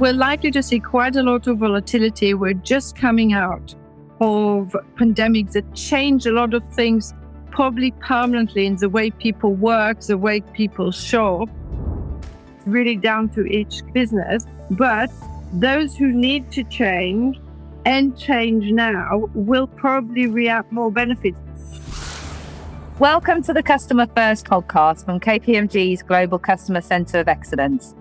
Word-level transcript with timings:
we're 0.00 0.12
likely 0.12 0.50
to 0.50 0.62
see 0.62 0.78
quite 0.78 1.16
a 1.16 1.22
lot 1.22 1.46
of 1.46 1.56
volatility. 1.56 2.34
We're 2.34 2.52
just 2.52 2.96
coming 2.96 3.32
out 3.32 3.74
of 4.20 4.76
pandemics 4.96 5.52
that 5.52 5.74
change 5.74 6.26
a 6.26 6.32
lot 6.32 6.52
of 6.52 6.62
things, 6.74 7.14
probably 7.50 7.92
permanently 7.92 8.66
in 8.66 8.76
the 8.76 8.90
way 8.90 9.10
people 9.10 9.54
work, 9.54 10.00
the 10.00 10.18
way 10.18 10.42
people 10.42 10.92
shop. 10.92 11.48
It's 12.58 12.66
really 12.66 12.96
down 12.96 13.30
to 13.30 13.46
each 13.46 13.80
business. 13.94 14.44
But 14.70 15.10
those 15.54 15.96
who 15.96 16.12
need 16.12 16.52
to 16.52 16.64
change 16.64 17.40
and 17.86 18.18
change 18.18 18.70
now 18.72 19.30
will 19.32 19.66
probably 19.66 20.26
reap 20.26 20.70
more 20.70 20.90
benefits. 20.90 21.40
Welcome 22.98 23.42
to 23.44 23.54
the 23.54 23.62
Customer 23.62 24.06
First 24.14 24.44
podcast 24.44 25.06
from 25.06 25.20
KPMG's 25.20 26.02
Global 26.02 26.38
Customer 26.38 26.82
Centre 26.82 27.20
of 27.20 27.28
Excellence. 27.28 27.95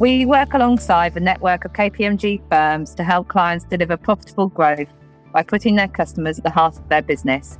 We 0.00 0.24
work 0.24 0.54
alongside 0.54 1.14
a 1.18 1.20
network 1.20 1.66
of 1.66 1.74
KPMG 1.74 2.40
firms 2.48 2.94
to 2.94 3.04
help 3.04 3.28
clients 3.28 3.66
deliver 3.66 3.98
profitable 3.98 4.48
growth 4.48 4.88
by 5.30 5.42
putting 5.42 5.76
their 5.76 5.88
customers 5.88 6.38
at 6.38 6.44
the 6.44 6.50
heart 6.50 6.78
of 6.78 6.88
their 6.88 7.02
business. 7.02 7.58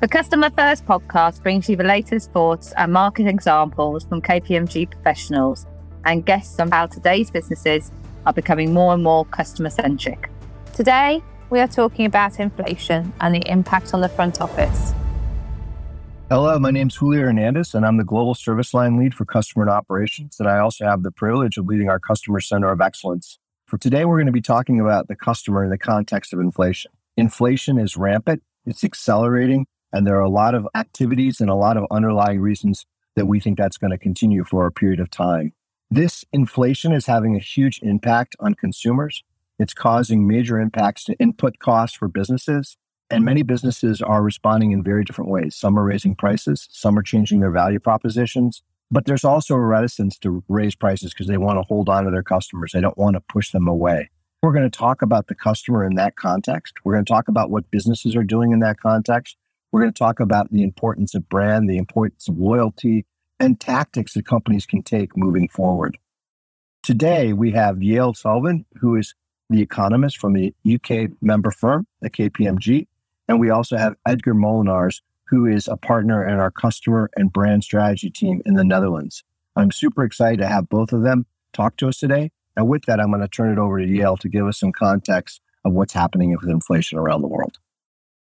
The 0.00 0.06
Customer 0.06 0.50
First 0.50 0.86
podcast 0.86 1.42
brings 1.42 1.68
you 1.68 1.74
the 1.74 1.82
latest 1.82 2.30
thoughts 2.30 2.72
and 2.76 2.92
market 2.92 3.26
examples 3.26 4.04
from 4.04 4.22
KPMG 4.22 4.88
professionals 4.88 5.66
and 6.04 6.24
guests 6.24 6.60
on 6.60 6.70
how 6.70 6.86
today's 6.86 7.28
businesses 7.28 7.90
are 8.24 8.32
becoming 8.32 8.72
more 8.72 8.94
and 8.94 9.02
more 9.02 9.24
customer 9.24 9.70
centric. 9.70 10.30
Today, 10.72 11.20
we 11.50 11.58
are 11.58 11.66
talking 11.66 12.06
about 12.06 12.38
inflation 12.38 13.12
and 13.20 13.34
the 13.34 13.42
impact 13.50 13.94
on 13.94 14.00
the 14.00 14.08
front 14.08 14.40
office. 14.40 14.94
Hello, 16.32 16.56
my 16.60 16.70
name 16.70 16.86
is 16.86 16.94
Julio 16.94 17.22
Hernandez, 17.22 17.74
and 17.74 17.84
I'm 17.84 17.96
the 17.96 18.04
Global 18.04 18.36
Service 18.36 18.72
Line 18.72 18.96
Lead 18.96 19.14
for 19.14 19.24
Customer 19.24 19.64
and 19.64 19.70
Operations. 19.72 20.36
And 20.38 20.48
I 20.48 20.60
also 20.60 20.84
have 20.84 21.02
the 21.02 21.10
privilege 21.10 21.56
of 21.56 21.66
leading 21.66 21.88
our 21.88 21.98
Customer 21.98 22.38
Center 22.38 22.70
of 22.70 22.80
Excellence. 22.80 23.40
For 23.66 23.78
today, 23.78 24.04
we're 24.04 24.18
going 24.18 24.26
to 24.26 24.32
be 24.32 24.40
talking 24.40 24.78
about 24.78 25.08
the 25.08 25.16
customer 25.16 25.64
in 25.64 25.70
the 25.70 25.76
context 25.76 26.32
of 26.32 26.38
inflation. 26.38 26.92
Inflation 27.16 27.80
is 27.80 27.96
rampant, 27.96 28.44
it's 28.64 28.84
accelerating, 28.84 29.66
and 29.92 30.06
there 30.06 30.14
are 30.18 30.20
a 30.20 30.30
lot 30.30 30.54
of 30.54 30.68
activities 30.76 31.40
and 31.40 31.50
a 31.50 31.56
lot 31.56 31.76
of 31.76 31.84
underlying 31.90 32.38
reasons 32.38 32.86
that 33.16 33.26
we 33.26 33.40
think 33.40 33.58
that's 33.58 33.76
going 33.76 33.90
to 33.90 33.98
continue 33.98 34.44
for 34.44 34.66
a 34.66 34.70
period 34.70 35.00
of 35.00 35.10
time. 35.10 35.52
This 35.90 36.24
inflation 36.32 36.92
is 36.92 37.06
having 37.06 37.34
a 37.34 37.40
huge 37.40 37.80
impact 37.82 38.36
on 38.38 38.54
consumers. 38.54 39.24
It's 39.58 39.74
causing 39.74 40.28
major 40.28 40.60
impacts 40.60 41.02
to 41.06 41.18
input 41.18 41.58
costs 41.58 41.96
for 41.96 42.06
businesses. 42.06 42.76
And 43.10 43.24
many 43.24 43.42
businesses 43.42 44.00
are 44.00 44.22
responding 44.22 44.70
in 44.70 44.84
very 44.84 45.04
different 45.04 45.30
ways. 45.30 45.56
Some 45.56 45.78
are 45.78 45.84
raising 45.84 46.14
prices, 46.14 46.68
some 46.70 46.96
are 46.98 47.02
changing 47.02 47.40
their 47.40 47.50
value 47.50 47.80
propositions, 47.80 48.62
but 48.90 49.04
there's 49.04 49.24
also 49.24 49.54
a 49.54 49.60
reticence 49.60 50.18
to 50.18 50.44
raise 50.48 50.74
prices 50.74 51.12
because 51.12 51.26
they 51.26 51.36
want 51.36 51.58
to 51.58 51.62
hold 51.62 51.88
on 51.88 52.04
to 52.04 52.10
their 52.10 52.22
customers. 52.22 52.72
They 52.72 52.80
don't 52.80 52.98
want 52.98 53.14
to 53.14 53.20
push 53.20 53.50
them 53.50 53.66
away. 53.66 54.10
We're 54.42 54.52
going 54.52 54.68
to 54.68 54.78
talk 54.78 55.02
about 55.02 55.26
the 55.26 55.34
customer 55.34 55.84
in 55.84 55.96
that 55.96 56.16
context. 56.16 56.74
We're 56.84 56.94
going 56.94 57.04
to 57.04 57.12
talk 57.12 57.28
about 57.28 57.50
what 57.50 57.70
businesses 57.70 58.16
are 58.16 58.24
doing 58.24 58.52
in 58.52 58.60
that 58.60 58.80
context. 58.80 59.36
We're 59.70 59.82
going 59.82 59.92
to 59.92 59.98
talk 59.98 60.18
about 60.18 60.50
the 60.50 60.62
importance 60.62 61.14
of 61.14 61.28
brand, 61.28 61.68
the 61.68 61.76
importance 61.76 62.26
of 62.28 62.38
loyalty, 62.38 63.06
and 63.38 63.60
tactics 63.60 64.14
that 64.14 64.26
companies 64.26 64.66
can 64.66 64.82
take 64.82 65.16
moving 65.16 65.48
forward. 65.48 65.98
Today, 66.82 67.32
we 67.32 67.52
have 67.52 67.76
Yael 67.76 68.16
Selfin, 68.16 68.64
who 68.80 68.96
is 68.96 69.14
the 69.50 69.60
economist 69.60 70.18
from 70.18 70.32
the 70.32 70.54
UK 70.66 71.10
member 71.20 71.50
firm, 71.50 71.86
the 72.00 72.10
KPMG. 72.10 72.86
And 73.30 73.38
we 73.38 73.48
also 73.48 73.76
have 73.76 73.94
Edgar 74.08 74.34
Molenaars, 74.34 75.02
who 75.28 75.46
is 75.46 75.68
a 75.68 75.76
partner 75.76 76.26
in 76.26 76.40
our 76.40 76.50
customer 76.50 77.10
and 77.14 77.32
brand 77.32 77.62
strategy 77.62 78.10
team 78.10 78.42
in 78.44 78.54
the 78.54 78.64
Netherlands. 78.64 79.22
I'm 79.54 79.70
super 79.70 80.02
excited 80.02 80.40
to 80.40 80.48
have 80.48 80.68
both 80.68 80.92
of 80.92 81.02
them 81.04 81.26
talk 81.52 81.76
to 81.76 81.86
us 81.86 81.98
today. 81.98 82.32
And 82.56 82.66
with 82.66 82.86
that, 82.86 82.98
I'm 82.98 83.10
going 83.10 83.20
to 83.20 83.28
turn 83.28 83.52
it 83.52 83.58
over 83.58 83.78
to 83.78 83.86
Yael 83.86 84.18
to 84.18 84.28
give 84.28 84.48
us 84.48 84.58
some 84.58 84.72
context 84.72 85.40
of 85.64 85.72
what's 85.72 85.92
happening 85.92 86.32
with 86.32 86.50
inflation 86.50 86.98
around 86.98 87.22
the 87.22 87.28
world. 87.28 87.58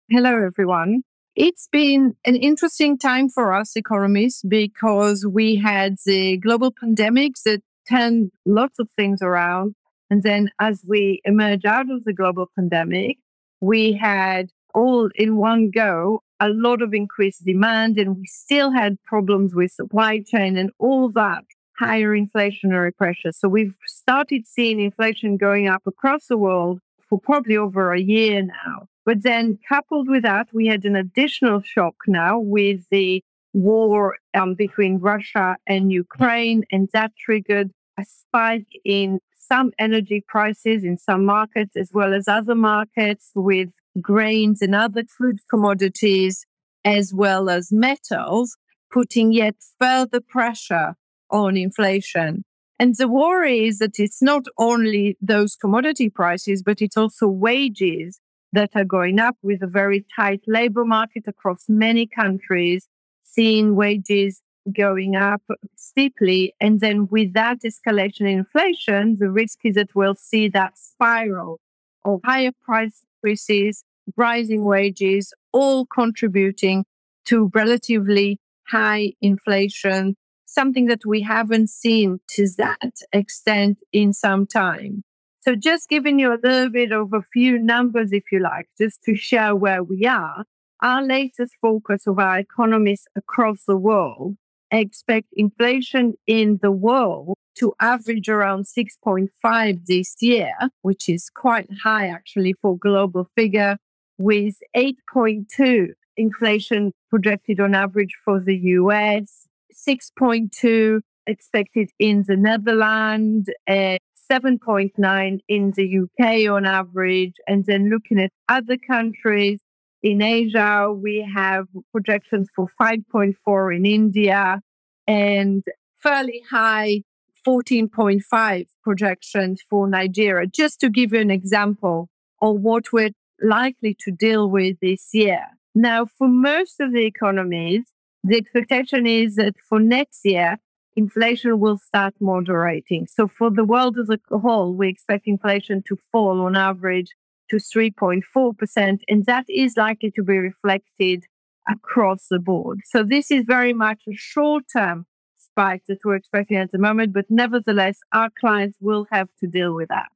Hello, 0.09 0.45
everyone. 0.45 1.03
It's 1.37 1.69
been 1.71 2.17
an 2.25 2.35
interesting 2.35 2.97
time 2.97 3.29
for 3.29 3.53
us 3.53 3.77
economists 3.77 4.43
because 4.45 5.25
we 5.25 5.55
had 5.55 5.95
the 6.05 6.35
global 6.35 6.73
pandemics 6.73 7.43
that 7.45 7.61
turned 7.89 8.31
lots 8.45 8.77
of 8.77 8.89
things 8.97 9.21
around. 9.21 9.73
And 10.09 10.23
then 10.23 10.51
as 10.59 10.83
we 10.85 11.21
emerge 11.23 11.63
out 11.63 11.89
of 11.89 12.03
the 12.03 12.11
global 12.11 12.51
pandemic, 12.57 13.19
we 13.61 13.93
had 13.93 14.49
all 14.73 15.09
in 15.15 15.37
one 15.37 15.69
go 15.69 16.21
a 16.39 16.49
lot 16.49 16.81
of 16.81 16.93
increased 16.93 17.45
demand 17.45 17.97
and 17.97 18.17
we 18.17 18.25
still 18.25 18.71
had 18.71 19.01
problems 19.03 19.55
with 19.55 19.71
supply 19.71 20.19
chain 20.19 20.57
and 20.57 20.71
all 20.77 21.09
that 21.09 21.43
higher 21.79 22.09
inflationary 22.09 22.95
pressure. 22.95 23.31
So 23.31 23.47
we've 23.47 23.75
started 23.85 24.47
seeing 24.47 24.79
inflation 24.79 25.37
going 25.37 25.67
up 25.67 25.83
across 25.85 26.27
the 26.27 26.37
world 26.37 26.79
for 27.07 27.19
probably 27.19 27.57
over 27.57 27.93
a 27.93 27.99
year 27.99 28.41
now. 28.43 28.87
But 29.05 29.23
then 29.23 29.57
coupled 29.67 30.09
with 30.09 30.23
that, 30.23 30.49
we 30.53 30.67
had 30.67 30.85
an 30.85 30.95
additional 30.95 31.61
shock 31.61 31.95
now 32.07 32.39
with 32.39 32.81
the 32.91 33.23
war 33.53 34.17
um, 34.33 34.53
between 34.53 34.99
Russia 34.99 35.55
and 35.65 35.91
Ukraine, 35.91 36.63
and 36.71 36.89
that 36.93 37.11
triggered 37.17 37.71
a 37.97 38.03
spike 38.05 38.67
in 38.83 39.19
some 39.33 39.71
energy 39.79 40.23
prices 40.27 40.83
in 40.83 40.97
some 40.97 41.25
markets 41.25 41.77
as 41.77 41.91
well 41.93 42.13
as 42.13 42.27
other 42.27 42.55
markets 42.55 43.31
with 43.33 43.69
grains 44.01 44.61
and 44.61 44.75
other 44.75 45.03
food 45.05 45.39
commodities, 45.49 46.45
as 46.85 47.13
well 47.13 47.49
as 47.49 47.71
metals, 47.71 48.57
putting 48.91 49.31
yet 49.31 49.55
further 49.79 50.21
pressure 50.21 50.95
on 51.29 51.57
inflation. 51.57 52.43
And 52.79 52.95
the 52.95 53.07
worry 53.07 53.65
is 53.65 53.79
that 53.79 53.99
it's 53.99 54.21
not 54.21 54.43
only 54.57 55.17
those 55.19 55.55
commodity 55.55 56.09
prices, 56.09 56.61
but 56.61 56.81
it's 56.81 56.97
also 56.97 57.27
wages 57.27 58.19
that 58.53 58.71
are 58.75 58.85
going 58.85 59.19
up 59.19 59.35
with 59.41 59.61
a 59.61 59.67
very 59.67 60.05
tight 60.15 60.41
labor 60.47 60.85
market 60.85 61.23
across 61.27 61.65
many 61.67 62.07
countries, 62.07 62.87
seeing 63.23 63.75
wages 63.75 64.41
going 64.71 65.15
up 65.15 65.41
steeply. 65.75 66.53
And 66.59 66.79
then 66.79 67.07
with 67.09 67.33
that 67.33 67.59
escalation 67.61 68.21
in 68.21 68.39
inflation, 68.39 69.17
the 69.19 69.29
risk 69.29 69.59
is 69.63 69.75
that 69.75 69.95
we'll 69.95 70.15
see 70.15 70.47
that 70.49 70.77
spiral 70.77 71.59
of 72.05 72.21
higher 72.23 72.51
price 72.63 73.03
increases, 73.15 73.83
rising 74.15 74.63
wages, 74.63 75.33
all 75.51 75.85
contributing 75.85 76.85
to 77.25 77.51
relatively 77.53 78.39
high 78.69 79.13
inflation, 79.21 80.15
something 80.45 80.85
that 80.85 81.05
we 81.05 81.21
haven't 81.21 81.69
seen 81.69 82.19
to 82.29 82.47
that 82.57 82.93
extent 83.11 83.79
in 83.91 84.13
some 84.13 84.45
time. 84.45 85.03
So, 85.41 85.55
just 85.55 85.89
giving 85.89 86.19
you 86.19 86.33
a 86.33 86.39
little 86.43 86.69
bit 86.69 86.91
of 86.91 87.13
a 87.13 87.21
few 87.21 87.57
numbers, 87.57 88.11
if 88.11 88.23
you 88.31 88.39
like, 88.39 88.67
just 88.77 89.01
to 89.03 89.15
show 89.15 89.55
where 89.55 89.83
we 89.83 90.05
are. 90.05 90.45
Our 90.81 91.01
latest 91.03 91.53
focus 91.61 92.05
of 92.05 92.19
our 92.19 92.37
economists 92.39 93.07
across 93.15 93.63
the 93.63 93.77
world 93.77 94.35
expect 94.69 95.27
inflation 95.33 96.13
in 96.27 96.59
the 96.61 96.71
world 96.71 97.35
to 97.55 97.73
average 97.79 98.29
around 98.29 98.65
6.5 98.65 99.85
this 99.85 100.15
year, 100.21 100.53
which 100.81 101.09
is 101.09 101.29
quite 101.29 101.69
high 101.83 102.07
actually 102.07 102.53
for 102.61 102.77
global 102.77 103.29
figure, 103.35 103.77
with 104.17 104.55
8.2 104.75 105.89
inflation 106.15 106.91
projected 107.09 107.59
on 107.59 107.75
average 107.75 108.15
for 108.23 108.39
the 108.39 108.55
US, 108.55 109.47
6.2 109.73 111.01
expected 111.27 111.91
in 111.99 112.23
the 112.27 112.37
Netherlands, 112.37 113.49
uh, 113.67 113.97
7.9 114.29 115.39
in 115.47 115.71
the 115.75 115.99
UK 115.99 116.51
on 116.51 116.65
average. 116.65 117.33
And 117.47 117.65
then 117.65 117.89
looking 117.89 118.19
at 118.19 118.31
other 118.49 118.77
countries, 118.77 119.59
in 120.03 120.21
Asia, 120.21 120.91
we 120.91 121.27
have 121.33 121.65
projections 121.91 122.49
for 122.55 122.67
5.4 122.79 123.75
in 123.75 123.85
India 123.85 124.61
and 125.07 125.63
fairly 125.95 126.43
high 126.49 127.01
14.5 127.45 128.67
projections 128.83 129.61
for 129.69 129.87
Nigeria, 129.87 130.47
just 130.47 130.79
to 130.81 130.89
give 130.89 131.13
you 131.13 131.19
an 131.19 131.31
example 131.31 132.09
of 132.41 132.57
what 132.57 132.91
we're 132.91 133.11
likely 133.41 133.95
to 134.01 134.11
deal 134.11 134.49
with 134.49 134.77
this 134.81 135.09
year. 135.13 135.45
Now, 135.75 136.05
for 136.05 136.27
most 136.27 136.79
of 136.79 136.91
the 136.91 137.05
economies, 137.05 137.93
the 138.23 138.37
expectation 138.37 139.05
is 139.05 139.35
that 139.35 139.55
for 139.69 139.79
next 139.79 140.21
year, 140.25 140.57
inflation 140.95 141.59
will 141.59 141.77
start 141.77 142.15
moderating. 142.19 143.07
So 143.07 143.27
for 143.27 143.51
the 143.51 143.63
world 143.63 143.97
as 143.97 144.09
a 144.09 144.37
whole, 144.39 144.73
we 144.73 144.89
expect 144.89 145.27
inflation 145.27 145.83
to 145.87 145.97
fall 146.11 146.41
on 146.41 146.55
average 146.55 147.11
to 147.49 147.57
3.4%, 147.57 148.99
and 149.07 149.25
that 149.25 149.45
is 149.47 149.77
likely 149.77 150.11
to 150.11 150.23
be 150.23 150.37
reflected 150.37 151.25
across 151.69 152.27
the 152.29 152.39
board. 152.39 152.81
So 152.85 153.03
this 153.03 153.31
is 153.31 153.45
very 153.45 153.73
much 153.73 154.03
a 154.09 154.15
short 154.15 154.65
term 154.75 155.05
spike 155.37 155.83
that 155.87 155.99
we're 156.03 156.15
expecting 156.15 156.57
at 156.57 156.71
the 156.71 156.77
moment, 156.77 157.13
but 157.13 157.25
nevertheless, 157.29 157.99
our 158.11 158.29
clients 158.39 158.77
will 158.81 159.07
have 159.11 159.29
to 159.39 159.47
deal 159.47 159.73
with 159.73 159.89
that. 159.89 160.07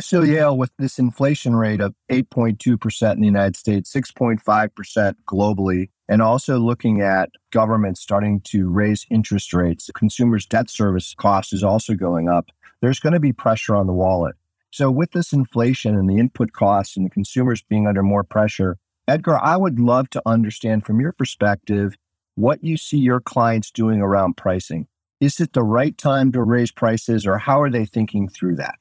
So, 0.00 0.22
Yael, 0.22 0.56
with 0.56 0.70
this 0.78 0.98
inflation 0.98 1.54
rate 1.54 1.82
of 1.82 1.94
8.2% 2.10 3.12
in 3.12 3.20
the 3.20 3.26
United 3.26 3.54
States, 3.54 3.92
6.5% 3.92 5.14
globally, 5.28 5.90
and 6.08 6.22
also 6.22 6.58
looking 6.58 7.02
at 7.02 7.28
governments 7.50 8.00
starting 8.00 8.40
to 8.44 8.70
raise 8.70 9.04
interest 9.10 9.52
rates, 9.52 9.90
consumers' 9.94 10.46
debt 10.46 10.70
service 10.70 11.14
cost 11.14 11.52
is 11.52 11.62
also 11.62 11.94
going 11.94 12.28
up. 12.28 12.50
there's 12.80 13.00
going 13.00 13.12
to 13.12 13.20
be 13.20 13.32
pressure 13.32 13.76
on 13.76 13.86
the 13.86 13.92
wallet. 13.92 14.36
So, 14.70 14.90
with 14.90 15.10
this 15.10 15.34
inflation 15.34 15.94
and 15.94 16.08
the 16.08 16.18
input 16.18 16.52
costs 16.52 16.96
and 16.96 17.04
the 17.04 17.10
consumers 17.10 17.62
being 17.62 17.86
under 17.86 18.02
more 18.02 18.24
pressure, 18.24 18.78
Edgar, 19.06 19.38
I 19.38 19.58
would 19.58 19.78
love 19.78 20.08
to 20.10 20.22
understand 20.24 20.86
from 20.86 20.98
your 20.98 21.12
perspective 21.12 21.96
what 22.36 22.64
you 22.64 22.78
see 22.78 22.98
your 22.98 23.20
clients 23.20 23.70
doing 23.70 24.00
around 24.00 24.38
pricing. 24.38 24.86
Is 25.20 25.40
it 25.40 25.52
the 25.52 25.62
right 25.62 25.98
time 25.98 26.32
to 26.32 26.42
raise 26.42 26.70
prices, 26.70 27.26
or 27.26 27.36
how 27.36 27.60
are 27.60 27.70
they 27.70 27.84
thinking 27.84 28.28
through 28.28 28.56
that? 28.56 28.76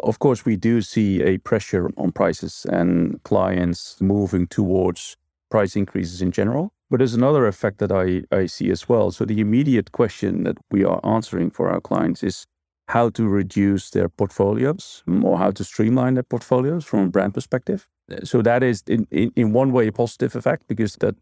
Of 0.00 0.18
course, 0.18 0.44
we 0.44 0.56
do 0.56 0.80
see 0.80 1.22
a 1.22 1.38
pressure 1.38 1.90
on 1.96 2.12
prices 2.12 2.66
and 2.70 3.20
clients 3.24 4.00
moving 4.00 4.46
towards 4.46 5.16
price 5.50 5.76
increases 5.76 6.22
in 6.22 6.30
general. 6.30 6.72
But 6.90 6.98
there's 6.98 7.14
another 7.14 7.46
effect 7.46 7.78
that 7.78 7.92
I, 7.92 8.22
I 8.34 8.46
see 8.46 8.70
as 8.70 8.88
well. 8.88 9.10
So 9.10 9.24
the 9.24 9.40
immediate 9.40 9.92
question 9.92 10.44
that 10.44 10.56
we 10.70 10.84
are 10.84 11.00
answering 11.04 11.50
for 11.50 11.68
our 11.68 11.80
clients 11.80 12.22
is 12.22 12.46
how 12.88 13.10
to 13.10 13.28
reduce 13.28 13.90
their 13.90 14.08
portfolios 14.08 15.02
or 15.22 15.36
how 15.36 15.50
to 15.50 15.62
streamline 15.64 16.14
their 16.14 16.22
portfolios 16.22 16.84
from 16.86 17.00
a 17.00 17.08
brand 17.08 17.34
perspective. 17.34 17.86
So 18.24 18.40
that 18.40 18.62
is 18.62 18.82
in, 18.86 19.06
in, 19.10 19.30
in 19.36 19.52
one 19.52 19.72
way 19.72 19.88
a 19.88 19.92
positive 19.92 20.34
effect 20.34 20.66
because 20.68 20.96
that 21.00 21.14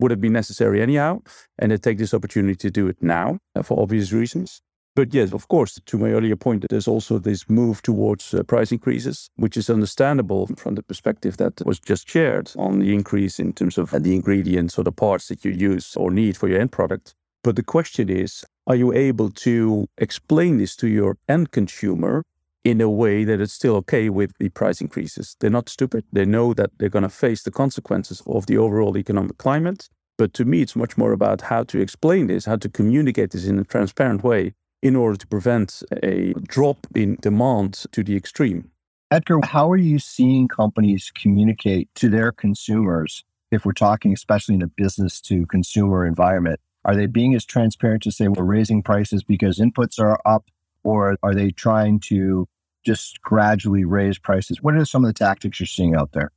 would 0.00 0.10
have 0.10 0.20
been 0.20 0.32
necessary 0.32 0.82
anyhow. 0.82 1.20
And 1.60 1.70
they 1.70 1.76
take 1.76 1.98
this 1.98 2.14
opportunity 2.14 2.56
to 2.56 2.70
do 2.70 2.88
it 2.88 2.96
now 3.00 3.38
uh, 3.54 3.62
for 3.62 3.80
obvious 3.80 4.12
reasons. 4.12 4.60
But 4.98 5.14
yes, 5.14 5.32
of 5.32 5.46
course, 5.46 5.80
to 5.86 5.96
my 5.96 6.10
earlier 6.10 6.34
point, 6.34 6.66
there's 6.68 6.88
also 6.88 7.20
this 7.20 7.48
move 7.48 7.82
towards 7.82 8.34
uh, 8.34 8.42
price 8.42 8.72
increases, 8.72 9.30
which 9.36 9.56
is 9.56 9.70
understandable 9.70 10.48
from 10.56 10.74
the 10.74 10.82
perspective 10.82 11.36
that 11.36 11.64
was 11.64 11.78
just 11.78 12.10
shared 12.10 12.50
on 12.56 12.80
the 12.80 12.92
increase 12.92 13.38
in 13.38 13.52
terms 13.52 13.78
of 13.78 13.92
the 13.92 14.12
ingredients 14.12 14.76
or 14.76 14.82
the 14.82 14.90
parts 14.90 15.28
that 15.28 15.44
you 15.44 15.52
use 15.52 15.94
or 15.94 16.10
need 16.10 16.36
for 16.36 16.48
your 16.48 16.60
end 16.60 16.72
product. 16.72 17.14
But 17.44 17.54
the 17.54 17.62
question 17.62 18.10
is, 18.10 18.44
are 18.66 18.74
you 18.74 18.92
able 18.92 19.30
to 19.46 19.86
explain 19.98 20.58
this 20.58 20.74
to 20.78 20.88
your 20.88 21.16
end 21.28 21.52
consumer 21.52 22.24
in 22.64 22.80
a 22.80 22.90
way 22.90 23.22
that 23.22 23.40
it's 23.40 23.52
still 23.52 23.76
okay 23.76 24.10
with 24.10 24.32
the 24.40 24.48
price 24.48 24.80
increases? 24.80 25.36
They're 25.38 25.48
not 25.48 25.68
stupid. 25.68 26.06
They 26.12 26.24
know 26.24 26.54
that 26.54 26.72
they're 26.78 26.88
going 26.88 27.04
to 27.04 27.08
face 27.08 27.44
the 27.44 27.52
consequences 27.52 28.20
of 28.26 28.46
the 28.46 28.58
overall 28.58 28.98
economic 28.98 29.38
climate. 29.38 29.88
But 30.16 30.34
to 30.34 30.44
me, 30.44 30.60
it's 30.62 30.74
much 30.74 30.98
more 30.98 31.12
about 31.12 31.42
how 31.42 31.62
to 31.62 31.78
explain 31.78 32.26
this, 32.26 32.46
how 32.46 32.56
to 32.56 32.68
communicate 32.68 33.30
this 33.30 33.46
in 33.46 33.60
a 33.60 33.64
transparent 33.64 34.24
way 34.24 34.54
in 34.82 34.96
order 34.96 35.16
to 35.16 35.26
prevent 35.26 35.82
a 36.02 36.32
drop 36.46 36.86
in 36.94 37.16
demand 37.20 37.84
to 37.92 38.04
the 38.04 38.16
extreme. 38.16 38.70
Edgar, 39.10 39.40
how 39.42 39.70
are 39.70 39.76
you 39.76 39.98
seeing 39.98 40.48
companies 40.48 41.10
communicate 41.14 41.88
to 41.94 42.08
their 42.08 42.30
consumers 42.30 43.24
if 43.50 43.64
we're 43.64 43.72
talking 43.72 44.12
especially 44.12 44.54
in 44.54 44.62
a 44.62 44.66
business 44.66 45.20
to 45.22 45.46
consumer 45.46 46.06
environment? 46.06 46.60
Are 46.84 46.94
they 46.94 47.06
being 47.06 47.34
as 47.34 47.44
transparent 47.44 48.02
to 48.04 48.12
say 48.12 48.28
we're 48.28 48.44
raising 48.44 48.82
prices 48.82 49.22
because 49.22 49.58
inputs 49.58 49.98
are 49.98 50.20
up, 50.24 50.50
or 50.84 51.16
are 51.22 51.34
they 51.34 51.50
trying 51.50 52.00
to 52.00 52.46
just 52.84 53.20
gradually 53.22 53.84
raise 53.84 54.18
prices? 54.18 54.62
What 54.62 54.74
are 54.74 54.84
some 54.84 55.04
of 55.04 55.08
the 55.08 55.18
tactics 55.18 55.58
you're 55.58 55.66
seeing 55.66 55.94
out 55.94 56.12
there? 56.12 56.30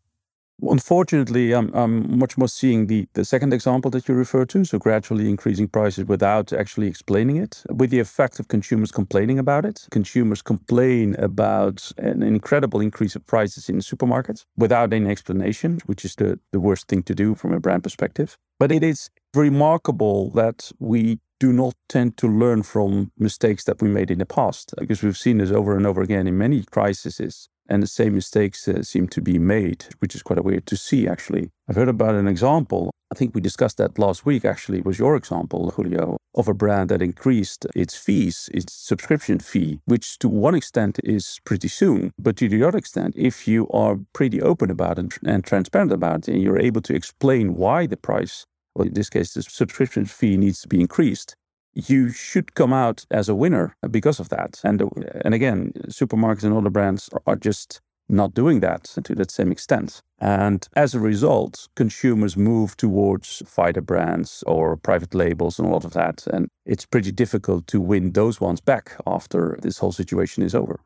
Unfortunately, 0.61 1.53
I'm, 1.53 1.73
I'm 1.73 2.19
much 2.19 2.37
more 2.37 2.47
seeing 2.47 2.87
the, 2.87 3.07
the 3.13 3.25
second 3.25 3.53
example 3.53 3.89
that 3.91 4.07
you 4.07 4.13
refer 4.13 4.45
to, 4.45 4.63
so 4.63 4.77
gradually 4.77 5.29
increasing 5.29 5.67
prices 5.67 6.05
without 6.05 6.53
actually 6.53 6.87
explaining 6.87 7.37
it, 7.37 7.63
with 7.69 7.89
the 7.89 7.99
effect 7.99 8.39
of 8.39 8.47
consumers 8.47 8.91
complaining 8.91 9.39
about 9.39 9.65
it. 9.65 9.87
Consumers 9.89 10.41
complain 10.41 11.15
about 11.15 11.91
an 11.97 12.21
incredible 12.21 12.79
increase 12.79 13.15
of 13.15 13.25
prices 13.25 13.69
in 13.69 13.77
supermarkets 13.77 14.45
without 14.55 14.93
any 14.93 15.09
explanation, 15.09 15.79
which 15.87 16.05
is 16.05 16.15
the, 16.15 16.39
the 16.51 16.59
worst 16.59 16.87
thing 16.87 17.01
to 17.03 17.15
do 17.15 17.33
from 17.33 17.53
a 17.53 17.59
brand 17.59 17.83
perspective. 17.83 18.37
But 18.59 18.71
it 18.71 18.83
is 18.83 19.09
remarkable 19.33 20.29
that 20.31 20.71
we 20.79 21.19
do 21.39 21.51
not 21.51 21.73
tend 21.89 22.17
to 22.17 22.27
learn 22.27 22.61
from 22.61 23.11
mistakes 23.17 23.63
that 23.63 23.81
we 23.81 23.89
made 23.89 24.11
in 24.11 24.19
the 24.19 24.27
past, 24.27 24.75
because 24.77 25.01
we've 25.01 25.17
seen 25.17 25.39
this 25.39 25.49
over 25.49 25.75
and 25.75 25.87
over 25.87 26.03
again 26.03 26.27
in 26.27 26.37
many 26.37 26.61
crises 26.63 27.49
and 27.71 27.81
the 27.81 27.87
same 27.87 28.15
mistakes 28.15 28.67
uh, 28.67 28.83
seem 28.83 29.07
to 29.07 29.21
be 29.21 29.39
made, 29.39 29.85
which 29.99 30.13
is 30.13 30.21
quite 30.21 30.43
weird 30.43 30.65
to 30.65 30.75
see, 30.75 31.07
actually. 31.07 31.51
I've 31.69 31.77
heard 31.77 31.87
about 31.87 32.15
an 32.15 32.27
example. 32.27 32.91
I 33.13 33.15
think 33.15 33.33
we 33.33 33.39
discussed 33.39 33.77
that 33.77 33.97
last 33.97 34.25
week, 34.25 34.43
actually, 34.43 34.79
it 34.79 34.85
was 34.85 34.99
your 34.99 35.15
example, 35.15 35.71
Julio, 35.71 36.17
of 36.35 36.49
a 36.49 36.53
brand 36.53 36.89
that 36.89 37.01
increased 37.01 37.65
its 37.73 37.95
fees, 37.95 38.49
its 38.53 38.73
subscription 38.73 39.39
fee, 39.39 39.79
which 39.85 40.19
to 40.19 40.27
one 40.27 40.53
extent 40.53 40.99
is 41.05 41.39
pretty 41.45 41.69
soon. 41.69 42.11
But 42.19 42.35
to 42.37 42.49
the 42.49 42.61
other 42.61 42.77
extent, 42.77 43.15
if 43.17 43.47
you 43.47 43.69
are 43.69 43.99
pretty 44.11 44.41
open 44.41 44.69
about 44.69 44.99
it 44.99 45.17
and 45.25 45.41
transparent 45.41 45.93
about 45.93 46.27
it, 46.27 46.33
and 46.33 46.43
you're 46.43 46.59
able 46.59 46.81
to 46.81 46.93
explain 46.93 47.55
why 47.55 47.87
the 47.87 47.95
price, 47.95 48.45
or 48.75 48.85
in 48.85 48.95
this 48.95 49.09
case, 49.09 49.33
the 49.33 49.43
subscription 49.43 50.03
fee 50.03 50.35
needs 50.35 50.59
to 50.61 50.67
be 50.67 50.81
increased, 50.81 51.37
you 51.73 52.09
should 52.09 52.55
come 52.55 52.73
out 52.73 53.05
as 53.11 53.29
a 53.29 53.35
winner 53.35 53.75
because 53.89 54.19
of 54.19 54.29
that. 54.29 54.59
And 54.63 54.81
uh, 54.81 54.87
and 55.23 55.33
again, 55.33 55.73
supermarkets 55.87 56.43
and 56.43 56.55
other 56.55 56.69
brands 56.69 57.09
are 57.25 57.35
just 57.35 57.81
not 58.09 58.33
doing 58.33 58.59
that 58.59 58.83
to 59.03 59.15
that 59.15 59.31
same 59.31 59.51
extent. 59.51 60.01
And 60.19 60.67
as 60.75 60.93
a 60.93 60.99
result, 60.99 61.69
consumers 61.75 62.35
move 62.35 62.75
towards 62.75 63.41
fighter 63.45 63.81
brands 63.81 64.43
or 64.45 64.75
private 64.75 65.15
labels 65.15 65.57
and 65.57 65.67
a 65.67 65.71
lot 65.71 65.85
of 65.85 65.93
that. 65.93 66.27
And 66.27 66.49
it's 66.65 66.85
pretty 66.85 67.11
difficult 67.11 67.67
to 67.67 67.79
win 67.79 68.11
those 68.11 68.41
ones 68.41 68.59
back 68.59 68.91
after 69.07 69.57
this 69.61 69.77
whole 69.77 69.93
situation 69.93 70.43
is 70.43 70.53
over. 70.53 70.81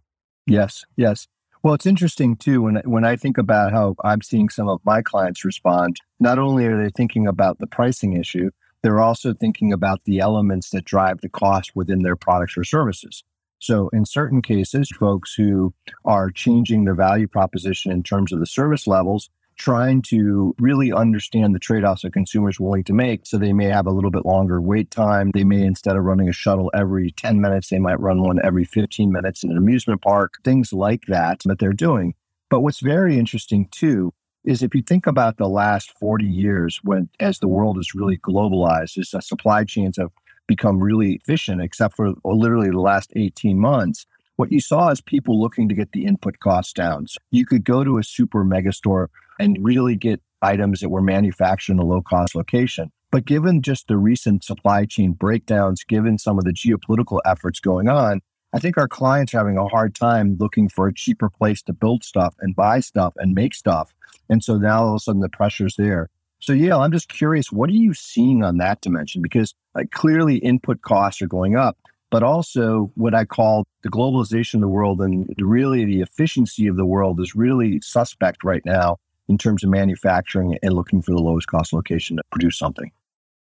Yes, 0.46 0.86
yes. 0.96 1.28
Well, 1.64 1.74
it's 1.74 1.88
interesting 1.88 2.36
too 2.36 2.62
when 2.62 2.76
when 2.86 3.04
I 3.04 3.16
think 3.16 3.40
about 3.40 3.72
how 3.72 3.96
I'm 4.04 4.22
seeing 4.22 4.50
some 4.50 4.70
of 4.70 4.80
my 4.86 5.02
clients 5.02 5.44
respond. 5.44 5.98
Not 6.20 6.38
only 6.38 6.66
are 6.68 6.82
they 6.82 6.92
thinking 6.96 7.26
about 7.26 7.58
the 7.58 7.66
pricing 7.66 8.14
issue, 8.14 8.52
they're 8.86 9.02
also 9.02 9.34
thinking 9.34 9.74
about 9.74 10.04
the 10.06 10.20
elements 10.20 10.70
that 10.70 10.86
drive 10.86 11.22
the 11.22 11.30
cost 11.30 11.76
within 11.76 12.04
their 12.04 12.16
products 12.16 12.56
or 12.56 12.64
services. 12.64 13.24
So, 13.58 13.90
in 13.90 14.06
certain 14.06 14.44
cases, 14.44 14.92
folks 14.92 15.34
who 15.34 15.74
are 16.04 16.30
changing 16.30 16.86
their 16.86 16.94
value 16.94 17.28
proposition 17.28 17.92
in 17.92 18.04
terms 18.04 18.32
of 18.32 18.40
the 18.40 18.46
service 18.46 18.86
levels, 18.86 19.32
trying 19.58 20.04
to 20.04 20.54
really 20.60 20.94
understand 20.94 21.56
the 21.56 21.60
trade 21.60 21.84
offs 21.84 22.04
that 22.04 22.14
consumers 22.14 22.60
willing 22.60 22.84
to 22.84 22.94
make. 22.94 23.26
So, 23.26 23.40
they 23.40 23.54
may 23.54 23.66
have 23.66 23.88
a 23.88 23.92
little 23.92 24.12
bit 24.12 24.24
longer 24.24 24.62
wait 24.62 24.92
time. 24.92 25.32
They 25.34 25.44
may, 25.44 25.64
instead 25.64 25.96
of 25.96 26.04
running 26.04 26.30
a 26.30 26.34
shuttle 26.34 26.70
every 26.76 27.10
10 27.10 27.42
minutes, 27.42 27.70
they 27.70 27.80
might 27.80 28.00
run 28.00 28.22
one 28.22 28.38
every 28.46 28.66
15 28.66 29.12
minutes 29.12 29.44
in 29.44 29.50
an 29.50 29.58
amusement 29.58 30.04
park, 30.04 30.36
things 30.44 30.72
like 30.72 31.06
that 31.08 31.42
that 31.46 31.58
they're 31.58 31.74
doing. 31.74 32.14
But 32.52 32.60
what's 32.60 32.82
very 32.82 33.18
interesting 33.18 33.68
too 33.72 34.14
is 34.46 34.64
if 34.64 34.76
you 34.76 34.82
think 34.82 35.08
about 35.08 35.38
the 35.38 35.50
last 35.50 35.92
40 36.00 36.26
years 36.26 36.80
when 36.84 37.10
as 37.20 37.40
the 37.40 37.48
world 37.48 37.78
has 37.78 37.96
really 37.96 38.18
globalized 38.18 38.98
as 38.98 39.28
supply 39.28 39.64
chains 39.64 39.98
have 39.98 40.12
become 40.48 40.80
really 40.80 41.14
efficient 41.14 41.62
except 41.62 41.96
for 41.96 42.14
literally 42.24 42.70
the 42.70 42.80
last 42.80 43.12
18 43.16 43.60
months 43.60 44.06
what 44.36 44.52
you 44.52 44.60
saw 44.60 44.90
is 44.90 45.02
people 45.02 45.40
looking 45.40 45.70
to 45.70 45.76
get 45.76 45.92
the 45.92 46.06
input 46.06 46.40
costs 46.40 46.74
down. 46.74 47.08
So 47.08 47.18
you 47.32 47.46
could 47.46 47.64
go 47.64 47.84
to 47.84 47.98
a 47.98 48.04
super 48.04 48.44
mega 48.44 48.74
store 48.74 49.10
and 49.40 49.58
really 49.62 49.96
get 49.96 50.22
items 50.42 50.82
that 50.82 50.90
were 50.90 51.02
manufactured 51.02 51.74
in 51.74 51.80
a 51.80 51.86
low 51.86 52.02
cost 52.02 52.36
location. 52.36 52.92
But 53.12 53.26
given 53.26 53.62
just 53.62 53.88
the 53.88 53.98
recent 53.98 54.44
supply 54.44 54.86
chain 54.86 55.14
breakdowns 55.14 55.84
given 55.84 56.18
some 56.18 56.38
of 56.38 56.44
the 56.44 56.52
geopolitical 56.52 57.22
efforts 57.26 57.60
going 57.60 57.88
on 57.88 58.22
I 58.56 58.60
think 58.60 58.78
our 58.78 58.88
clients 58.88 59.34
are 59.34 59.40
having 59.40 59.58
a 59.58 59.68
hard 59.68 59.96
time 59.96 60.38
looking 60.40 60.70
for 60.70 60.88
a 60.88 60.94
cheaper 60.94 61.30
place 61.30 61.62
to 61.64 61.74
build 61.74 62.06
stuff 62.06 62.36
and 62.40 62.56
buy 62.56 62.80
stuff 62.80 63.14
and 63.18 63.36
make 63.36 63.54
stuff. 63.54 63.94
And 64.30 64.42
so 64.42 64.58
now 64.58 64.84
all 64.84 64.90
of 64.92 64.96
a 64.96 65.00
sudden 65.00 65.20
the 65.20 65.28
pressure's 65.28 65.76
there. 65.76 66.10
So 66.40 66.54
yeah, 66.54 66.78
I'm 66.78 66.94
just 66.94 67.10
curious, 67.10 67.52
what 67.52 67.70
are 67.70 67.74
you 67.74 67.94
seeing 67.94 68.46
on 68.46 68.58
that 68.60 68.80
dimension? 68.80 69.22
Because 69.22 69.54
like 69.74 69.92
clearly 69.92 70.38
input 70.38 70.82
costs 70.84 71.22
are 71.22 71.28
going 71.28 71.58
up, 71.58 71.78
but 72.10 72.24
also 72.24 72.92
what 72.96 73.14
I 73.14 73.26
call 73.26 73.68
the 73.84 73.90
globalization 73.90 74.56
of 74.56 74.62
the 74.62 74.70
world 74.70 75.02
and 75.02 75.28
really 75.38 75.84
the 75.84 76.00
efficiency 76.00 76.68
of 76.68 76.78
the 76.78 76.86
world 76.86 77.20
is 77.20 77.36
really 77.36 77.82
suspect 77.82 78.46
right 78.46 78.66
now 78.66 79.00
in 79.28 79.38
terms 79.38 79.66
of 79.66 79.70
manufacturing 79.70 80.58
and 80.64 80.72
looking 80.72 81.02
for 81.02 81.12
the 81.12 81.22
lowest 81.22 81.48
cost 81.48 81.74
location 81.74 82.16
to 82.16 82.24
produce 82.32 82.58
something. 82.58 82.90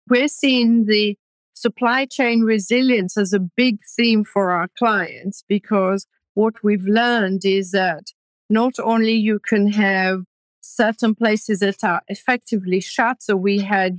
We're 0.09 0.29
seeing 0.29 0.85
the 0.85 1.19
supply 1.61 2.07
chain 2.07 2.41
resilience 2.41 3.17
as 3.17 3.33
a 3.33 3.39
big 3.39 3.79
theme 3.97 4.25
for 4.25 4.51
our 4.51 4.69
clients 4.79 5.45
because 5.49 6.07
what 6.35 6.55
we've 6.65 6.85
learned 6.85 7.43
is 7.45 7.73
that 7.73 8.05
not 8.49 8.75
only 8.79 9.13
you 9.13 9.39
can 9.47 9.71
have 9.73 10.23
certain 10.61 11.15
places 11.15 11.61
that 11.61 11.83
are 11.85 12.03
effectively 12.09 12.81
shut. 12.81 13.23
So 13.23 13.37
we 13.37 13.59
had 13.59 13.99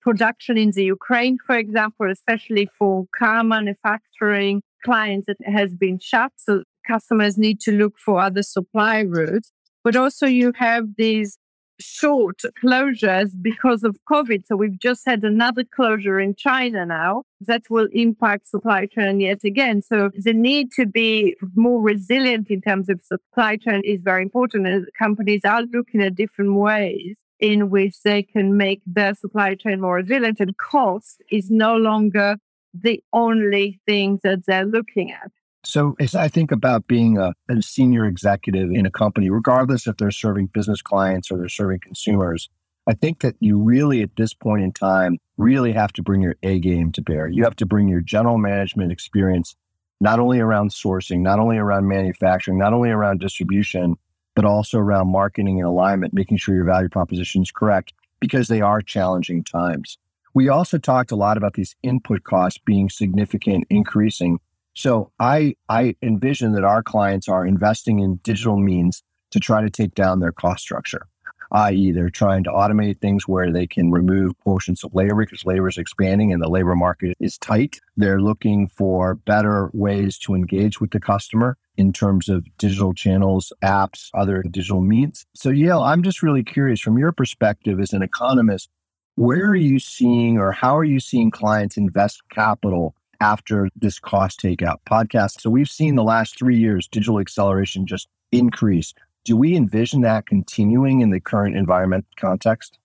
production 0.00 0.56
in 0.56 0.70
the 0.70 0.84
Ukraine, 0.84 1.36
for 1.46 1.56
example, 1.56 2.10
especially 2.10 2.68
for 2.78 3.04
car 3.18 3.44
manufacturing 3.44 4.62
clients 4.84 5.26
that 5.26 5.36
has 5.44 5.74
been 5.74 5.98
shut. 5.98 6.32
So 6.36 6.62
customers 6.86 7.36
need 7.36 7.60
to 7.60 7.72
look 7.72 7.98
for 7.98 8.20
other 8.20 8.42
supply 8.42 9.00
routes. 9.00 9.52
But 9.84 9.96
also 9.96 10.26
you 10.26 10.52
have 10.56 10.84
these 10.96 11.38
short 11.80 12.40
closures 12.62 13.30
because 13.40 13.82
of 13.82 13.98
COVID. 14.10 14.46
So 14.46 14.56
we've 14.56 14.78
just 14.78 15.04
had 15.06 15.24
another 15.24 15.64
closure 15.64 16.18
in 16.20 16.34
China 16.34 16.86
now 16.86 17.24
that 17.40 17.62
will 17.68 17.88
impact 17.92 18.48
supply 18.48 18.86
chain 18.86 19.20
yet 19.20 19.44
again. 19.44 19.82
So 19.82 20.10
the 20.14 20.32
need 20.32 20.72
to 20.72 20.86
be 20.86 21.36
more 21.54 21.80
resilient 21.80 22.50
in 22.50 22.60
terms 22.60 22.88
of 22.88 23.00
supply 23.02 23.56
chain 23.56 23.82
is 23.84 24.00
very 24.02 24.22
important. 24.22 24.66
And 24.66 24.86
companies 24.98 25.42
are 25.44 25.62
looking 25.62 26.02
at 26.02 26.14
different 26.14 26.54
ways 26.54 27.16
in 27.38 27.68
which 27.70 28.00
they 28.02 28.22
can 28.22 28.56
make 28.56 28.80
their 28.86 29.14
supply 29.14 29.54
chain 29.54 29.80
more 29.80 29.96
resilient 29.96 30.40
and 30.40 30.56
cost 30.56 31.22
is 31.30 31.50
no 31.50 31.76
longer 31.76 32.36
the 32.72 33.02
only 33.12 33.80
thing 33.86 34.18
that 34.22 34.46
they're 34.46 34.64
looking 34.64 35.12
at. 35.12 35.30
So, 35.66 35.96
as 35.98 36.14
I 36.14 36.28
think 36.28 36.52
about 36.52 36.86
being 36.86 37.18
a, 37.18 37.34
a, 37.48 37.60
senior 37.60 38.06
executive 38.06 38.70
in 38.70 38.86
a 38.86 38.90
company, 38.90 39.30
regardless 39.30 39.88
if 39.88 39.96
they're 39.96 40.12
serving 40.12 40.46
business 40.46 40.80
clients 40.80 41.28
or 41.28 41.38
they're 41.38 41.48
serving 41.48 41.80
consumers, 41.80 42.48
I 42.86 42.94
think 42.94 43.20
that 43.22 43.34
you 43.40 43.58
really, 43.58 44.00
at 44.00 44.14
this 44.16 44.32
point 44.32 44.62
in 44.62 44.70
time, 44.70 45.18
really 45.36 45.72
have 45.72 45.92
to 45.94 46.02
bring 46.04 46.22
your 46.22 46.36
A 46.44 46.60
game 46.60 46.92
to 46.92 47.02
bear. 47.02 47.26
You 47.26 47.42
have 47.42 47.56
to 47.56 47.66
bring 47.66 47.88
your 47.88 48.00
general 48.00 48.38
management 48.38 48.92
experience, 48.92 49.56
not 50.00 50.20
only 50.20 50.38
around 50.38 50.70
sourcing, 50.70 51.18
not 51.18 51.40
only 51.40 51.58
around 51.58 51.88
manufacturing, 51.88 52.58
not 52.58 52.72
only 52.72 52.90
around 52.90 53.18
distribution, 53.18 53.96
but 54.36 54.44
also 54.44 54.78
around 54.78 55.08
marketing 55.08 55.58
and 55.58 55.68
alignment, 55.68 56.14
making 56.14 56.36
sure 56.36 56.54
your 56.54 56.64
value 56.64 56.88
proposition 56.88 57.42
is 57.42 57.50
correct 57.50 57.92
because 58.20 58.46
they 58.46 58.60
are 58.60 58.80
challenging 58.80 59.42
times. 59.42 59.98
We 60.32 60.48
also 60.48 60.78
talked 60.78 61.10
a 61.10 61.16
lot 61.16 61.36
about 61.36 61.54
these 61.54 61.74
input 61.82 62.22
costs 62.22 62.60
being 62.64 62.88
significant, 62.88 63.64
increasing. 63.68 64.38
So 64.76 65.10
I, 65.18 65.56
I 65.68 65.96
envision 66.02 66.52
that 66.52 66.64
our 66.64 66.82
clients 66.82 67.28
are 67.28 67.46
investing 67.46 67.98
in 67.98 68.16
digital 68.22 68.58
means 68.58 69.02
to 69.30 69.40
try 69.40 69.62
to 69.62 69.70
take 69.70 69.94
down 69.94 70.20
their 70.20 70.32
cost 70.32 70.62
structure 70.62 71.08
i.e., 71.52 71.92
they're 71.92 72.10
trying 72.10 72.44
to 72.44 72.50
automate 72.50 73.00
things 73.00 73.28
where 73.28 73.52
they 73.52 73.66
can 73.66 73.90
remove 73.90 74.38
portions 74.40 74.82
of 74.82 74.94
labor 74.94 75.16
because 75.16 75.44
labor 75.44 75.68
is 75.68 75.78
expanding 75.78 76.32
and 76.32 76.42
the 76.42 76.48
labor 76.48 76.74
market 76.74 77.16
is 77.20 77.38
tight. 77.38 77.80
They're 77.96 78.20
looking 78.20 78.68
for 78.68 79.14
better 79.14 79.70
ways 79.72 80.18
to 80.18 80.34
engage 80.34 80.80
with 80.80 80.90
the 80.90 81.00
customer 81.00 81.56
in 81.76 81.92
terms 81.92 82.28
of 82.28 82.46
digital 82.58 82.94
channels, 82.94 83.52
apps, 83.62 84.10
other 84.14 84.42
digital 84.42 84.80
means. 84.80 85.26
So, 85.34 85.50
Yael, 85.50 85.86
I'm 85.86 86.02
just 86.02 86.22
really 86.22 86.42
curious 86.42 86.80
from 86.80 86.98
your 86.98 87.12
perspective 87.12 87.80
as 87.80 87.92
an 87.92 88.02
economist, 88.02 88.70
where 89.14 89.46
are 89.46 89.56
you 89.56 89.78
seeing 89.78 90.38
or 90.38 90.52
how 90.52 90.76
are 90.76 90.84
you 90.84 91.00
seeing 91.00 91.30
clients 91.30 91.76
invest 91.76 92.22
capital 92.30 92.94
after 93.20 93.68
this 93.76 93.98
cost 93.98 94.40
takeout 94.40 94.78
podcast? 94.88 95.40
So, 95.40 95.50
we've 95.50 95.68
seen 95.68 95.94
the 95.94 96.04
last 96.04 96.38
three 96.38 96.58
years 96.58 96.88
digital 96.88 97.20
acceleration 97.20 97.86
just 97.86 98.08
increase. 98.32 98.94
Do 99.24 99.36
we 99.36 99.56
envision 99.56 100.02
that 100.02 100.26
continuing 100.26 101.00
in 101.00 101.10
the 101.10 101.20
current 101.20 101.56
environment 101.56 102.06
context? 102.16 102.78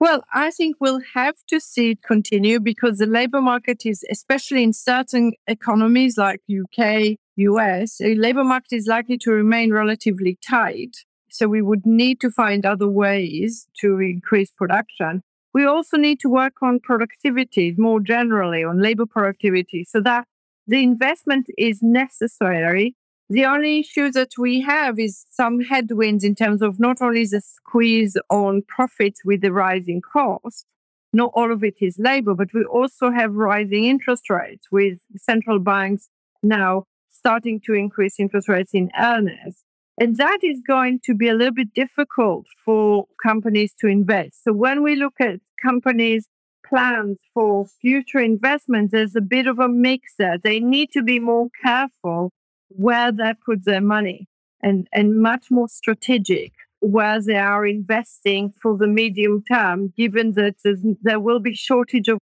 Well, 0.00 0.22
I 0.32 0.52
think 0.52 0.76
we'll 0.78 1.00
have 1.14 1.34
to 1.48 1.58
see 1.58 1.90
it 1.90 2.02
continue 2.02 2.60
because 2.60 2.98
the 2.98 3.06
labor 3.06 3.40
market 3.40 3.84
is, 3.84 4.04
especially 4.10 4.62
in 4.62 4.72
certain 4.72 5.32
economies 5.48 6.16
like 6.16 6.40
UK, 6.48 7.16
US, 7.36 7.98
the 7.98 8.14
labor 8.14 8.44
market 8.44 8.76
is 8.76 8.86
likely 8.86 9.18
to 9.18 9.32
remain 9.32 9.72
relatively 9.72 10.38
tight. 10.46 10.98
So 11.30 11.48
we 11.48 11.62
would 11.62 11.84
need 11.84 12.20
to 12.20 12.30
find 12.30 12.64
other 12.64 12.88
ways 12.88 13.66
to 13.80 13.98
increase 13.98 14.50
production. 14.52 15.22
We 15.54 15.64
also 15.64 15.96
need 15.96 16.20
to 16.20 16.28
work 16.28 16.54
on 16.62 16.80
productivity 16.80 17.74
more 17.76 18.00
generally, 18.00 18.62
on 18.64 18.80
labor 18.80 19.06
productivity, 19.06 19.84
so 19.84 20.00
that 20.02 20.26
the 20.66 20.82
investment 20.82 21.46
is 21.56 21.82
necessary 21.82 22.94
the 23.30 23.44
only 23.44 23.80
issue 23.80 24.10
that 24.12 24.38
we 24.38 24.62
have 24.62 24.98
is 24.98 25.26
some 25.30 25.60
headwinds 25.60 26.24
in 26.24 26.34
terms 26.34 26.62
of 26.62 26.80
not 26.80 27.02
only 27.02 27.26
the 27.26 27.42
squeeze 27.42 28.16
on 28.30 28.62
profits 28.62 29.22
with 29.22 29.42
the 29.42 29.52
rising 29.52 30.00
cost, 30.00 30.64
not 31.12 31.32
all 31.34 31.52
of 31.52 31.62
it 31.62 31.76
is 31.82 31.98
labor, 31.98 32.34
but 32.34 32.54
we 32.54 32.64
also 32.64 33.10
have 33.10 33.34
rising 33.34 33.84
interest 33.84 34.30
rates 34.30 34.68
with 34.72 34.98
central 35.16 35.58
banks 35.58 36.08
now 36.42 36.84
starting 37.10 37.60
to 37.66 37.74
increase 37.74 38.18
interest 38.18 38.48
rates 38.48 38.72
in 38.72 38.90
earnest. 38.98 39.64
And 40.00 40.16
that 40.16 40.38
is 40.42 40.60
going 40.66 41.00
to 41.04 41.14
be 41.14 41.28
a 41.28 41.34
little 41.34 41.54
bit 41.54 41.74
difficult 41.74 42.46
for 42.64 43.06
companies 43.20 43.74
to 43.80 43.88
invest. 43.88 44.44
So 44.44 44.52
when 44.52 44.82
we 44.82 44.94
look 44.94 45.14
at 45.20 45.40
companies' 45.60 46.28
plans 46.64 47.18
for 47.34 47.66
future 47.80 48.20
investments, 48.20 48.92
there's 48.92 49.16
a 49.16 49.20
bit 49.20 49.46
of 49.48 49.58
a 49.58 49.68
mix 49.68 50.14
there. 50.18 50.38
They 50.38 50.60
need 50.60 50.90
to 50.92 51.02
be 51.02 51.18
more 51.18 51.48
careful 51.64 52.30
where 52.68 53.10
they 53.10 53.32
put 53.44 53.64
their 53.64 53.80
money 53.80 54.28
and, 54.62 54.86
and 54.92 55.20
much 55.20 55.46
more 55.50 55.68
strategic 55.68 56.52
where 56.80 57.20
they 57.20 57.36
are 57.36 57.66
investing 57.66 58.52
for 58.62 58.76
the 58.76 58.86
medium 58.86 59.42
term, 59.50 59.92
given 59.96 60.34
that 60.34 60.54
there 61.02 61.18
will 61.18 61.40
be 61.40 61.54
shortage 61.54 62.08
of. 62.08 62.18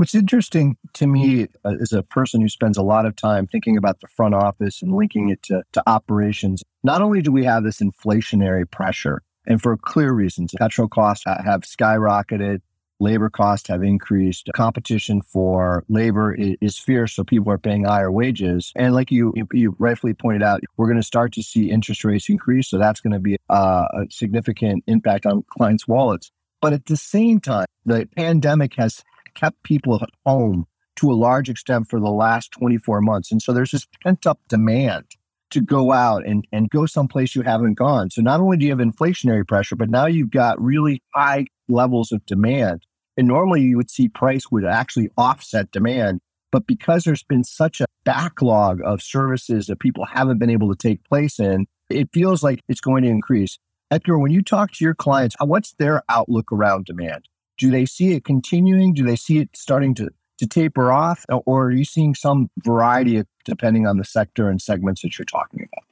What's 0.00 0.14
interesting 0.14 0.78
to 0.94 1.06
me 1.06 1.48
uh, 1.62 1.74
as 1.78 1.92
a 1.92 2.02
person 2.02 2.40
who 2.40 2.48
spends 2.48 2.78
a 2.78 2.82
lot 2.82 3.04
of 3.04 3.14
time 3.16 3.46
thinking 3.46 3.76
about 3.76 4.00
the 4.00 4.06
front 4.08 4.34
office 4.34 4.80
and 4.80 4.94
linking 4.94 5.28
it 5.28 5.42
to, 5.42 5.62
to 5.72 5.82
operations, 5.86 6.62
not 6.82 7.02
only 7.02 7.20
do 7.20 7.30
we 7.30 7.44
have 7.44 7.64
this 7.64 7.80
inflationary 7.80 8.64
pressure, 8.70 9.20
and 9.46 9.60
for 9.60 9.76
clear 9.76 10.14
reasons, 10.14 10.54
petrol 10.56 10.88
costs 10.88 11.26
have 11.26 11.64
skyrocketed, 11.64 12.62
labor 12.98 13.28
costs 13.28 13.68
have 13.68 13.82
increased. 13.82 14.48
Competition 14.54 15.20
for 15.20 15.84
labor 15.90 16.34
is, 16.34 16.78
fierce, 16.78 17.14
so 17.14 17.22
people 17.22 17.52
are 17.52 17.58
paying 17.58 17.84
higher 17.84 18.10
wages. 18.10 18.72
And 18.76 18.94
like 18.94 19.10
you, 19.10 19.34
you, 19.36 19.46
you 19.52 19.76
rightfully 19.78 20.14
pointed 20.14 20.42
out, 20.42 20.62
we're 20.78 20.86
going 20.86 20.96
to 20.96 21.02
start 21.02 21.34
to 21.34 21.42
see 21.42 21.70
interest 21.70 22.04
rates 22.04 22.26
increase, 22.30 22.70
so 22.70 22.78
that's 22.78 23.02
going 23.02 23.12
to 23.12 23.20
be 23.20 23.36
uh, 23.50 23.84
a 23.92 24.06
significant 24.08 24.82
impact 24.86 25.26
on 25.26 25.44
clients' 25.50 25.86
wallets. 25.86 26.32
But 26.62 26.72
at 26.72 26.86
the 26.86 26.96
same 26.96 27.38
time, 27.38 27.66
the 27.84 28.08
pandemic 28.16 28.76
has 28.76 29.02
kept 29.34 29.62
people 29.62 29.96
at 29.96 30.10
home 30.24 30.66
to 30.96 31.10
a 31.10 31.14
large 31.14 31.48
extent 31.48 31.88
for 31.88 31.98
the 31.98 32.10
last 32.10 32.52
24 32.52 33.00
months. 33.00 33.32
And 33.32 33.40
so 33.40 33.52
there's 33.52 33.70
this 33.70 33.86
pent 34.02 34.26
up 34.26 34.40
demand 34.48 35.04
to 35.50 35.60
go 35.60 35.92
out 35.92 36.24
and, 36.26 36.46
and 36.52 36.70
go 36.70 36.86
someplace 36.86 37.34
you 37.34 37.42
haven't 37.42 37.74
gone. 37.74 38.10
So 38.10 38.22
not 38.22 38.40
only 38.40 38.56
do 38.56 38.66
you 38.66 38.70
have 38.70 38.86
inflationary 38.86 39.46
pressure, 39.46 39.76
but 39.76 39.90
now 39.90 40.06
you've 40.06 40.30
got 40.30 40.60
really 40.60 41.02
high 41.14 41.46
levels 41.68 42.12
of 42.12 42.24
demand. 42.26 42.86
And 43.16 43.26
normally 43.26 43.62
you 43.62 43.76
would 43.76 43.90
see 43.90 44.08
price 44.08 44.50
would 44.50 44.64
actually 44.64 45.10
offset 45.16 45.70
demand. 45.70 46.20
But 46.52 46.66
because 46.66 47.04
there's 47.04 47.22
been 47.22 47.44
such 47.44 47.80
a 47.80 47.86
backlog 48.04 48.80
of 48.84 49.02
services 49.02 49.66
that 49.66 49.80
people 49.80 50.04
haven't 50.04 50.38
been 50.38 50.50
able 50.50 50.68
to 50.68 50.76
take 50.76 51.04
place 51.04 51.38
in, 51.38 51.66
it 51.88 52.08
feels 52.12 52.42
like 52.42 52.60
it's 52.68 52.80
going 52.80 53.02
to 53.04 53.08
increase. 53.08 53.58
Edgar, 53.90 54.18
when 54.18 54.30
you 54.30 54.42
talk 54.42 54.72
to 54.72 54.84
your 54.84 54.94
clients, 54.94 55.34
what's 55.40 55.74
their 55.78 56.02
outlook 56.08 56.52
around 56.52 56.86
demand? 56.86 57.24
Do 57.60 57.70
they 57.70 57.84
see 57.84 58.14
it 58.14 58.24
continuing? 58.24 58.94
Do 58.94 59.04
they 59.04 59.16
see 59.16 59.38
it 59.38 59.50
starting 59.54 59.94
to, 59.96 60.08
to 60.38 60.46
taper 60.46 60.90
off? 60.90 61.26
Or 61.28 61.66
are 61.66 61.70
you 61.70 61.84
seeing 61.84 62.14
some 62.14 62.48
variety 62.64 63.18
of, 63.18 63.26
depending 63.44 63.86
on 63.86 63.98
the 63.98 64.04
sector 64.04 64.48
and 64.48 64.62
segments 64.62 65.02
that 65.02 65.18
you're 65.18 65.26
talking 65.26 65.60
about? 65.60 65.84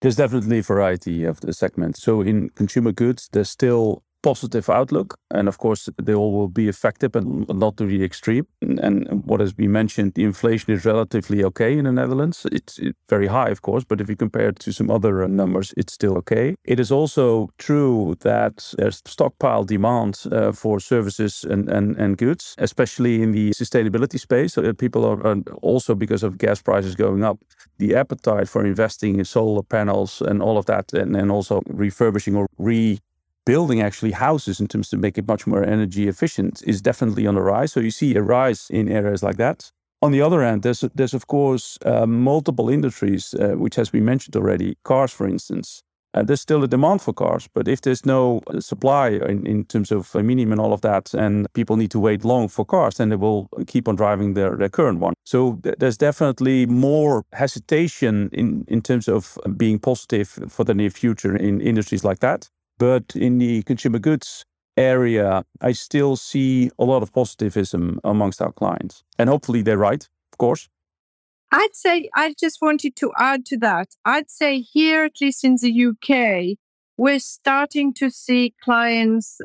There's 0.00 0.16
definitely 0.16 0.60
variety 0.60 1.24
of 1.24 1.40
the 1.40 1.52
segments. 1.52 2.02
So 2.02 2.20
in 2.20 2.50
consumer 2.50 2.90
goods, 2.90 3.28
there's 3.32 3.48
still 3.48 4.02
positive 4.22 4.68
outlook. 4.68 5.16
And 5.30 5.48
of 5.48 5.58
course, 5.58 5.88
they 6.02 6.14
all 6.14 6.32
will 6.32 6.48
be 6.48 6.68
affected, 6.68 7.12
but 7.12 7.24
not 7.24 7.76
to 7.76 7.86
the 7.86 8.02
extreme. 8.04 8.46
And 8.60 9.06
what 9.24 9.40
has 9.40 9.52
been 9.52 9.72
mentioned, 9.72 10.14
the 10.14 10.24
inflation 10.24 10.72
is 10.72 10.84
relatively 10.84 11.44
okay 11.44 11.76
in 11.78 11.84
the 11.84 11.92
Netherlands. 11.92 12.46
It's 12.50 12.80
very 13.08 13.26
high, 13.26 13.50
of 13.50 13.62
course, 13.62 13.84
but 13.84 14.00
if 14.00 14.08
you 14.08 14.16
compare 14.16 14.48
it 14.48 14.58
to 14.60 14.72
some 14.72 14.90
other 14.90 15.22
uh, 15.22 15.26
numbers, 15.26 15.74
it's 15.76 15.92
still 15.92 16.16
okay. 16.18 16.54
It 16.64 16.80
is 16.80 16.90
also 16.90 17.48
true 17.58 18.16
that 18.20 18.74
there's 18.78 19.02
stockpile 19.04 19.64
demand 19.64 20.24
uh, 20.32 20.52
for 20.52 20.80
services 20.80 21.44
and, 21.44 21.68
and, 21.68 21.96
and 21.96 22.16
goods, 22.16 22.54
especially 22.58 23.22
in 23.22 23.32
the 23.32 23.50
sustainability 23.50 24.18
space. 24.18 24.54
So 24.54 24.72
people 24.72 25.04
are, 25.04 25.26
are 25.26 25.36
also, 25.62 25.94
because 25.94 26.22
of 26.22 26.38
gas 26.38 26.62
prices 26.62 26.94
going 26.94 27.24
up, 27.24 27.38
the 27.78 27.94
appetite 27.94 28.48
for 28.48 28.64
investing 28.64 29.18
in 29.18 29.24
solar 29.24 29.62
panels 29.62 30.22
and 30.22 30.42
all 30.42 30.58
of 30.58 30.66
that, 30.66 30.92
and, 30.92 31.16
and 31.16 31.30
also 31.30 31.62
refurbishing 31.66 32.34
or 32.36 32.46
re 32.58 32.98
building 33.48 33.80
actually 33.80 34.12
houses 34.12 34.60
in 34.60 34.66
terms 34.66 34.88
to 34.90 34.96
make 34.96 35.16
it 35.20 35.26
much 35.26 35.46
more 35.46 35.64
energy 35.64 36.06
efficient 36.08 36.62
is 36.66 36.82
definitely 36.82 37.26
on 37.26 37.34
the 37.34 37.40
rise. 37.40 37.72
So 37.72 37.80
you 37.80 37.90
see 37.90 38.14
a 38.16 38.22
rise 38.22 38.68
in 38.70 38.88
areas 38.88 39.22
like 39.22 39.38
that. 39.38 39.72
On 40.00 40.12
the 40.12 40.22
other 40.26 40.42
hand, 40.42 40.62
there's 40.62 40.84
there's 40.94 41.14
of 41.14 41.24
course 41.26 41.78
uh, 41.84 42.06
multiple 42.06 42.68
industries 42.72 43.34
uh, 43.34 43.54
which 43.62 43.76
has 43.76 43.90
been 43.90 44.04
mentioned 44.04 44.36
already. 44.36 44.76
Cars, 44.82 45.12
for 45.12 45.26
instance, 45.26 45.82
uh, 46.14 46.22
there's 46.26 46.40
still 46.40 46.62
a 46.64 46.68
demand 46.68 47.00
for 47.00 47.14
cars, 47.14 47.48
but 47.54 47.68
if 47.68 47.80
there's 47.80 48.04
no 48.04 48.40
uh, 48.46 48.60
supply 48.60 49.08
in, 49.30 49.46
in 49.46 49.64
terms 49.64 49.92
of 49.92 50.14
aluminium 50.14 50.52
and 50.52 50.60
all 50.60 50.72
of 50.72 50.80
that, 50.80 51.14
and 51.14 51.46
people 51.52 51.76
need 51.76 51.90
to 51.90 52.00
wait 52.00 52.24
long 52.24 52.48
for 52.48 52.64
cars, 52.66 52.94
then 52.96 53.08
they 53.08 53.16
will 53.16 53.48
keep 53.66 53.88
on 53.88 53.96
driving 53.96 54.34
their, 54.34 54.56
their 54.56 54.70
current 54.70 55.00
one. 55.00 55.14
So 55.24 55.58
th- 55.62 55.76
there's 55.78 55.98
definitely 55.98 56.66
more 56.66 57.24
hesitation 57.32 58.30
in, 58.32 58.64
in 58.68 58.80
terms 58.82 59.08
of 59.08 59.38
being 59.56 59.78
positive 59.80 60.28
for 60.48 60.64
the 60.64 60.74
near 60.74 60.90
future 60.90 61.36
in 61.36 61.60
industries 61.60 62.04
like 62.04 62.20
that. 62.20 62.50
But 62.78 63.16
in 63.16 63.38
the 63.38 63.62
consumer 63.64 63.98
goods 63.98 64.44
area, 64.76 65.44
I 65.60 65.72
still 65.72 66.16
see 66.16 66.70
a 66.78 66.84
lot 66.84 67.02
of 67.02 67.12
positivism 67.12 68.00
amongst 68.04 68.40
our 68.40 68.52
clients. 68.52 69.02
And 69.18 69.28
hopefully 69.28 69.62
they're 69.62 69.76
right, 69.76 70.08
of 70.32 70.38
course. 70.38 70.68
I'd 71.50 71.74
say, 71.74 72.08
I 72.14 72.34
just 72.38 72.58
wanted 72.60 72.94
to 72.96 73.10
add 73.18 73.44
to 73.46 73.58
that. 73.58 73.88
I'd 74.04 74.30
say 74.30 74.60
here, 74.60 75.04
at 75.04 75.20
least 75.20 75.44
in 75.44 75.56
the 75.60 75.86
UK, 75.86 76.58
we're 76.96 77.20
starting 77.20 77.94
to 77.94 78.10
see 78.10 78.54
clients 78.62 79.40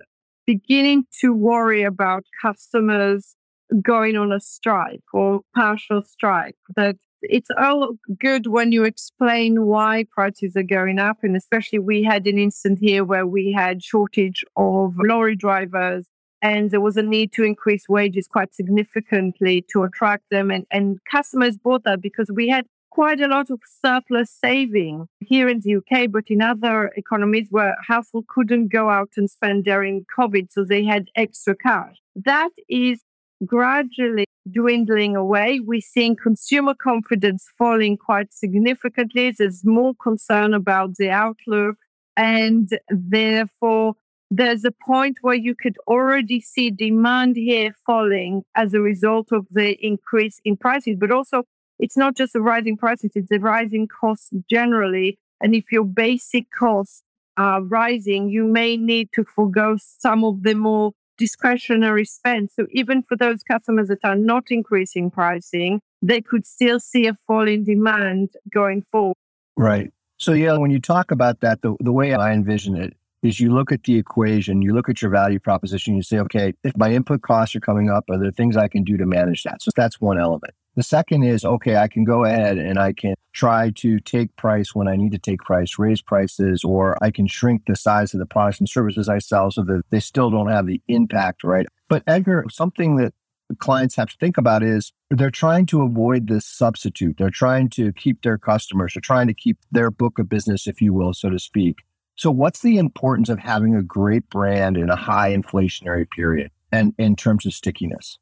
beginning 0.46 1.06
to 1.22 1.34
worry 1.34 1.84
about 1.84 2.26
customers 2.42 3.36
going 3.82 4.18
on 4.18 4.32
a 4.32 4.40
strike 4.40 5.04
or 5.14 5.42
partial 5.56 6.02
strike, 6.02 6.58
that 6.76 6.98
it's 7.24 7.50
all 7.58 7.96
good 8.20 8.48
when 8.48 8.72
you 8.72 8.84
explain 8.84 9.66
why 9.66 10.06
prices 10.12 10.56
are 10.56 10.64
going 10.64 11.00
up. 11.00 11.18
And 11.24 11.36
especially 11.36 11.80
we 11.80 12.04
had 12.04 12.28
an 12.28 12.38
instant 12.38 12.80
here 12.80 13.04
where 13.04 13.26
we 13.26 13.52
had 13.52 13.84
shortage 13.84 14.44
of 14.56 14.96
lorry 14.98 15.36
drivers 15.36 16.08
and 16.42 16.72
there 16.72 16.82
was 16.82 16.98
a 16.98 17.02
need 17.02 17.32
to 17.32 17.44
increase 17.44 17.88
wages 17.88 18.28
quite 18.28 18.54
significantly 18.54 19.66
to 19.72 19.84
attract 19.84 20.26
them. 20.30 20.52
And, 20.52 20.66
and 20.72 21.00
customers 21.10 21.58
bought 21.58 21.86
that 21.86 22.02
because 22.02 22.30
we 22.34 22.50
had 22.50 22.66
quite 22.90 23.22
a 23.22 23.28
lot 23.28 23.50
of 23.50 23.60
surplus 23.82 24.30
saving 24.30 25.08
here 25.22 25.48
in 25.48 25.62
the 25.62 25.78
UK, 25.78 26.12
but 26.12 26.26
in 26.28 26.42
other 26.42 26.92
economies 26.96 27.48
where 27.50 27.76
households 27.88 28.28
couldn't 28.30 28.68
go 28.68 28.90
out 28.90 29.10
and 29.18 29.30
spend 29.30 29.64
during 29.64 30.06
COVID, 30.16 30.52
so 30.52 30.64
they 30.64 30.84
had 30.84 31.10
extra 31.16 31.56
cash. 31.56 31.96
That 32.16 32.52
is 32.70 33.02
gradually 33.46 34.26
dwindling 34.52 35.16
away. 35.16 35.60
We're 35.60 35.82
seeing 35.82 36.16
consumer 36.16 36.74
confidence 36.74 37.48
falling 37.58 37.98
quite 37.98 38.34
significantly. 38.34 39.32
There's 39.32 39.64
more 39.64 39.94
concern 39.96 40.54
about 40.54 40.98
the 40.98 41.10
outlook. 41.10 41.78
And 42.16 42.70
therefore, 42.90 43.96
there's 44.30 44.66
a 44.66 44.74
point 44.86 45.18
where 45.22 45.36
you 45.36 45.56
could 45.56 45.78
already 45.88 46.40
see 46.40 46.72
demand 46.72 47.36
here 47.36 47.76
falling 47.86 48.44
as 48.56 48.74
a 48.74 48.82
result 48.82 49.32
of 49.32 49.46
the 49.52 49.78
increase 49.86 50.40
in 50.44 50.58
prices, 50.58 50.98
but 51.00 51.12
also 51.12 51.44
it's 51.80 51.98
not 51.98 52.16
just 52.16 52.34
the 52.34 52.42
rising 52.42 52.78
prices, 52.78 53.12
it's 53.16 53.30
the 53.30 53.40
rising 53.40 53.88
costs 53.88 54.30
generally. 54.50 55.18
And 55.42 55.54
if 55.54 55.72
your 55.72 55.84
basic 55.84 56.46
costs 56.58 57.04
are 57.38 57.62
rising, 57.62 58.30
you 58.30 58.46
may 58.46 58.78
need 58.78 59.10
to 59.14 59.24
forego 59.24 59.78
some 59.80 60.24
of 60.24 60.44
the 60.44 60.54
more 60.56 60.94
discretionary 61.18 62.06
spend. 62.06 62.50
So 62.52 62.68
even 62.72 63.04
for 63.04 63.16
those 63.16 63.44
customers 63.44 63.88
that 63.88 64.04
are 64.04 64.16
not 64.16 64.46
increasing 64.50 65.12
pricing, 65.12 65.82
they 66.02 66.22
could 66.22 66.46
still 66.46 66.80
see 66.80 67.08
a 67.08 67.14
fall 67.14 67.48
in 67.48 67.64
demand 67.64 68.32
going 68.52 68.82
forward. 68.82 69.16
Right. 69.56 69.92
So 70.18 70.34
yeah, 70.34 70.58
when 70.58 70.72
you 70.72 70.80
talk 70.80 71.12
about 71.12 71.42
that, 71.42 71.62
the, 71.62 71.76
the 71.80 71.92
way 71.92 72.14
I 72.14 72.34
envision 72.34 72.76
it 72.76 72.96
is 73.24 73.40
you 73.40 73.52
look 73.52 73.72
at 73.72 73.84
the 73.84 73.98
equation, 73.98 74.62
you 74.62 74.74
look 74.74 74.90
at 74.90 75.02
your 75.02 75.10
value 75.10 75.40
proposition, 75.40 75.96
you 75.96 76.04
say, 76.04 76.20
okay, 76.20 76.54
if 76.64 76.78
my 76.78 76.92
input 76.92 77.22
costs 77.22 77.56
are 77.56 77.62
coming 77.62 77.90
up, 77.90 78.04
are 78.10 78.20
there 78.20 78.32
things 78.32 78.58
I 78.58 78.68
can 78.68 78.84
do 78.84 78.98
to 78.98 79.06
manage 79.06 79.44
that? 79.44 79.62
So 79.62 79.72
that's 79.76 80.00
one 80.00 80.20
element. 80.20 80.54
The 80.76 80.84
second 80.84 81.24
is, 81.24 81.46
okay, 81.46 81.78
I 81.78 81.88
can 81.88 82.04
go 82.04 82.26
ahead 82.26 82.58
and 82.58 82.80
I 82.80 82.94
can 82.94 83.16
try 83.32 83.72
to 83.76 84.00
take 84.00 84.36
price 84.36 84.76
when 84.76 84.88
I 84.88 84.96
need 84.96 85.12
to 85.12 85.20
take 85.20 85.40
price, 85.40 85.78
raise 85.78 86.02
prices, 86.02 86.64
or 86.64 86.98
I 87.02 87.12
can 87.12 87.28
shrink 87.28 87.64
the 87.68 87.76
size 87.76 88.14
of 88.14 88.20
the 88.20 88.26
products 88.26 88.60
and 88.60 88.68
services 88.68 89.08
I 89.08 89.20
sell 89.20 89.52
so 89.52 89.64
that 89.64 89.84
they 89.92 90.00
still 90.00 90.30
don't 90.30 90.50
have 90.50 90.66
the 90.66 90.82
impact, 90.88 91.44
right? 91.44 91.68
But 91.90 92.04
Edgar, 92.08 92.46
something 92.50 92.96
that 92.98 93.14
clients 93.60 93.96
have 93.96 94.10
to 94.10 94.18
think 94.18 94.38
about 94.38 94.64
is 94.64 94.92
they're 95.12 95.30
trying 95.30 95.68
to 95.68 95.84
avoid 95.84 96.28
this 96.28 96.46
substitute. 96.46 97.18
They're 97.18 97.30
trying 97.30 97.70
to 97.70 97.94
keep 97.94 98.24
their 98.24 98.40
customers. 98.40 98.94
They're 98.94 99.02
trying 99.02 99.28
to 99.28 99.34
keep 99.34 99.60
their 99.72 99.92
book 99.92 100.18
of 100.18 100.28
business, 100.28 100.66
if 100.66 100.82
you 100.82 100.92
will, 100.92 101.14
so 101.14 101.30
to 101.30 101.40
speak. 101.40 101.84
So, 102.16 102.32
what's 102.32 102.62
the 102.62 102.78
importance 102.78 103.30
of 103.30 103.40
having 103.40 103.76
a 103.76 103.82
great 103.82 104.30
brand 104.30 104.78
in 104.78 104.90
a 104.90 104.96
high 104.96 105.36
inflationary 105.36 106.10
period 106.10 106.52
and 106.72 106.94
in 106.98 107.16
terms 107.16 107.46
of 107.46 107.54
stickiness? 107.54 108.18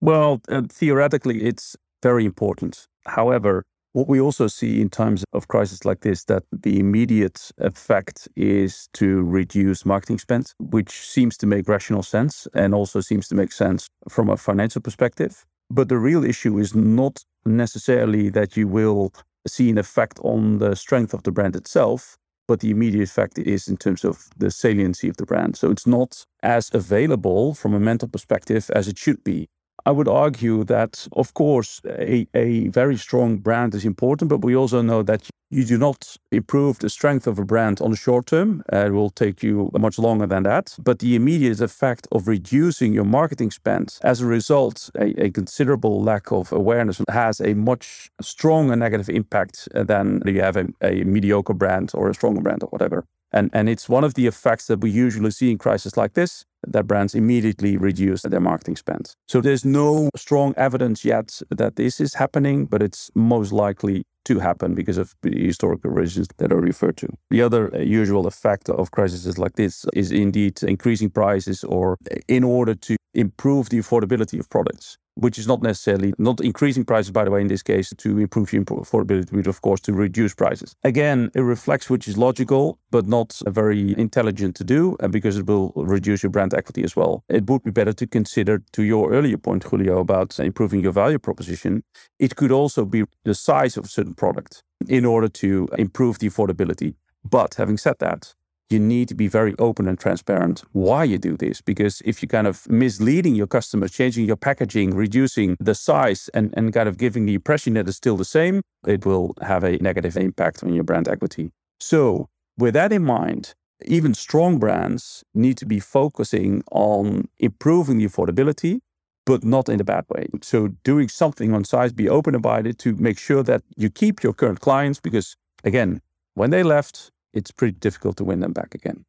Well, 0.00 0.40
uh, 0.48 0.62
theoretically, 0.68 1.42
it's 1.42 1.76
very 2.02 2.24
important. 2.24 2.86
However, 3.06 3.64
what 3.92 4.08
we 4.08 4.20
also 4.20 4.46
see 4.46 4.80
in 4.80 4.90
times 4.90 5.24
of 5.32 5.48
crisis 5.48 5.84
like 5.84 6.00
this 6.00 6.24
that 6.24 6.44
the 6.52 6.78
immediate 6.78 7.50
effect 7.58 8.28
is 8.36 8.88
to 8.92 9.22
reduce 9.24 9.84
marketing 9.86 10.18
spend 10.18 10.52
which 10.60 10.90
seems 10.90 11.36
to 11.38 11.46
make 11.46 11.68
rational 11.68 12.02
sense 12.02 12.46
and 12.54 12.74
also 12.74 13.00
seems 13.00 13.28
to 13.28 13.34
make 13.34 13.50
sense 13.50 13.88
from 14.08 14.28
a 14.28 14.36
financial 14.36 14.80
perspective 14.80 15.44
but 15.70 15.88
the 15.88 15.98
real 15.98 16.24
issue 16.24 16.58
is 16.58 16.74
not 16.74 17.24
necessarily 17.44 18.28
that 18.28 18.56
you 18.56 18.68
will 18.68 19.12
see 19.46 19.70
an 19.70 19.78
effect 19.78 20.18
on 20.22 20.58
the 20.58 20.76
strength 20.76 21.14
of 21.14 21.22
the 21.22 21.32
brand 21.32 21.56
itself 21.56 22.16
but 22.48 22.60
the 22.60 22.70
immediate 22.70 23.02
effect 23.02 23.38
is 23.38 23.68
in 23.68 23.76
terms 23.76 24.04
of 24.04 24.28
the 24.36 24.50
saliency 24.50 25.08
of 25.08 25.18
the 25.18 25.26
brand. 25.26 25.56
So 25.56 25.70
it's 25.70 25.86
not 25.86 26.24
as 26.42 26.70
available 26.72 27.54
from 27.54 27.74
a 27.74 27.80
mental 27.80 28.08
perspective 28.08 28.70
as 28.74 28.88
it 28.88 28.98
should 28.98 29.22
be 29.22 29.48
I 29.88 29.90
would 29.90 30.06
argue 30.06 30.64
that, 30.64 31.08
of 31.12 31.32
course, 31.32 31.80
a, 31.86 32.28
a 32.34 32.68
very 32.68 32.98
strong 32.98 33.38
brand 33.38 33.74
is 33.74 33.86
important, 33.86 34.28
but 34.28 34.44
we 34.44 34.54
also 34.54 34.82
know 34.82 35.02
that 35.04 35.30
you 35.50 35.64
do 35.64 35.78
not 35.78 36.14
improve 36.30 36.78
the 36.80 36.90
strength 36.90 37.26
of 37.26 37.38
a 37.38 37.44
brand 37.46 37.80
on 37.80 37.92
the 37.92 37.96
short 37.96 38.26
term. 38.26 38.62
Uh, 38.70 38.88
it 38.88 38.90
will 38.90 39.08
take 39.08 39.42
you 39.42 39.70
much 39.78 39.98
longer 39.98 40.26
than 40.26 40.42
that. 40.42 40.76
But 40.78 40.98
the 40.98 41.14
immediate 41.14 41.62
effect 41.62 42.06
of 42.12 42.28
reducing 42.28 42.92
your 42.92 43.06
marketing 43.06 43.50
spend 43.50 43.98
as 44.02 44.20
a 44.20 44.26
result, 44.26 44.90
a, 44.94 45.24
a 45.24 45.30
considerable 45.30 46.02
lack 46.02 46.30
of 46.32 46.52
awareness 46.52 47.00
has 47.08 47.40
a 47.40 47.54
much 47.54 48.10
stronger 48.20 48.76
negative 48.76 49.08
impact 49.08 49.68
than 49.72 50.20
you 50.26 50.42
have 50.42 50.58
a, 50.58 50.66
a 50.82 51.02
mediocre 51.04 51.54
brand 51.54 51.92
or 51.94 52.10
a 52.10 52.14
stronger 52.14 52.42
brand 52.42 52.62
or 52.62 52.68
whatever. 52.68 53.06
And, 53.32 53.48
and 53.54 53.70
it's 53.70 53.88
one 53.88 54.04
of 54.04 54.12
the 54.14 54.26
effects 54.26 54.66
that 54.66 54.80
we 54.82 54.90
usually 54.90 55.30
see 55.30 55.50
in 55.50 55.56
crises 55.56 55.96
like 55.96 56.12
this 56.12 56.44
that 56.66 56.86
brands 56.86 57.14
immediately 57.14 57.76
reduce 57.76 58.22
their 58.22 58.40
marketing 58.40 58.76
spend. 58.76 59.14
So 59.28 59.40
there's 59.40 59.64
no 59.64 60.10
strong 60.16 60.54
evidence 60.56 61.04
yet 61.04 61.40
that 61.50 61.76
this 61.76 62.00
is 62.00 62.14
happening, 62.14 62.66
but 62.66 62.82
it's 62.82 63.10
most 63.14 63.52
likely 63.52 64.04
to 64.24 64.38
happen 64.38 64.74
because 64.74 64.98
of 64.98 65.14
the 65.22 65.30
historical 65.46 65.90
reasons 65.90 66.28
that 66.36 66.52
are 66.52 66.60
referred 66.60 66.96
to. 66.98 67.08
The 67.30 67.42
other 67.42 67.74
uh, 67.74 67.78
usual 67.78 68.26
effect 68.26 68.68
of 68.68 68.90
crises 68.90 69.38
like 69.38 69.54
this 69.54 69.86
is 69.94 70.12
indeed 70.12 70.62
increasing 70.62 71.10
prices 71.10 71.64
or 71.64 71.96
in 72.28 72.44
order 72.44 72.74
to 72.74 72.96
improve 73.14 73.70
the 73.70 73.78
affordability 73.78 74.38
of 74.38 74.48
products 74.50 74.98
which 75.18 75.38
is 75.38 75.46
not 75.46 75.62
necessarily 75.62 76.12
not 76.18 76.40
increasing 76.40 76.84
prices, 76.84 77.10
by 77.10 77.24
the 77.24 77.30
way, 77.30 77.40
in 77.40 77.48
this 77.48 77.62
case, 77.62 77.92
to 77.98 78.18
improve 78.18 78.52
your 78.52 78.62
affordability, 78.64 79.32
but 79.32 79.46
of 79.46 79.60
course 79.62 79.80
to 79.80 79.92
reduce 79.92 80.34
prices. 80.34 80.76
Again, 80.84 81.30
it 81.34 81.40
reflects 81.40 81.90
which 81.90 82.06
is 82.06 82.16
logical, 82.16 82.78
but 82.90 83.06
not 83.06 83.40
very 83.46 83.98
intelligent 83.98 84.54
to 84.56 84.64
do, 84.64 84.96
because 85.10 85.36
it 85.36 85.46
will 85.46 85.72
reduce 85.74 86.22
your 86.22 86.30
brand 86.30 86.54
equity 86.54 86.84
as 86.84 86.94
well. 86.94 87.24
It 87.28 87.48
would 87.48 87.64
be 87.64 87.70
better 87.70 87.92
to 87.92 88.06
consider, 88.06 88.62
to 88.72 88.82
your 88.82 89.12
earlier 89.12 89.38
point, 89.38 89.64
Julio, 89.64 89.98
about 89.98 90.38
improving 90.38 90.82
your 90.82 90.92
value 90.92 91.18
proposition. 91.18 91.82
It 92.18 92.36
could 92.36 92.52
also 92.52 92.84
be 92.84 93.04
the 93.24 93.34
size 93.34 93.76
of 93.76 93.86
a 93.86 93.88
certain 93.88 94.14
product 94.14 94.62
in 94.86 95.04
order 95.04 95.28
to 95.28 95.68
improve 95.76 96.20
the 96.20 96.28
affordability. 96.28 96.94
But 97.24 97.54
having 97.54 97.76
said 97.76 97.96
that, 97.98 98.34
you 98.70 98.78
need 98.78 99.08
to 99.08 99.14
be 99.14 99.28
very 99.28 99.54
open 99.58 99.88
and 99.88 99.98
transparent 99.98 100.62
why 100.72 101.04
you 101.04 101.18
do 101.18 101.36
this. 101.36 101.60
Because 101.60 102.02
if 102.04 102.22
you're 102.22 102.28
kind 102.28 102.46
of 102.46 102.68
misleading 102.68 103.34
your 103.34 103.46
customers, 103.46 103.90
changing 103.92 104.26
your 104.26 104.36
packaging, 104.36 104.94
reducing 104.94 105.56
the 105.58 105.74
size, 105.74 106.28
and, 106.34 106.52
and 106.56 106.72
kind 106.72 106.88
of 106.88 106.98
giving 106.98 107.26
the 107.26 107.34
impression 107.34 107.74
that 107.74 107.88
it's 107.88 107.96
still 107.96 108.16
the 108.16 108.24
same, 108.24 108.62
it 108.86 109.06
will 109.06 109.34
have 109.42 109.64
a 109.64 109.78
negative 109.78 110.16
impact 110.16 110.62
on 110.62 110.72
your 110.74 110.84
brand 110.84 111.08
equity. 111.08 111.50
So, 111.80 112.28
with 112.56 112.74
that 112.74 112.92
in 112.92 113.04
mind, 113.04 113.54
even 113.84 114.12
strong 114.12 114.58
brands 114.58 115.22
need 115.34 115.56
to 115.58 115.66
be 115.66 115.78
focusing 115.78 116.62
on 116.72 117.28
improving 117.38 117.98
the 117.98 118.06
affordability, 118.06 118.80
but 119.24 119.44
not 119.44 119.68
in 119.68 119.80
a 119.80 119.84
bad 119.84 120.04
way. 120.08 120.26
So, 120.42 120.68
doing 120.84 121.08
something 121.08 121.54
on 121.54 121.64
size, 121.64 121.92
be 121.92 122.08
open 122.08 122.34
about 122.34 122.66
it 122.66 122.78
to 122.80 122.94
make 122.96 123.18
sure 123.18 123.42
that 123.44 123.62
you 123.76 123.88
keep 123.88 124.22
your 124.22 124.32
current 124.32 124.60
clients 124.60 125.00
because, 125.00 125.36
again, 125.64 126.02
when 126.34 126.50
they 126.50 126.62
left, 126.62 127.10
it's 127.32 127.50
pretty 127.50 127.76
difficult 127.78 128.16
to 128.18 128.24
win 128.24 128.40
them 128.40 128.52
back 128.52 128.74
again. 128.74 129.04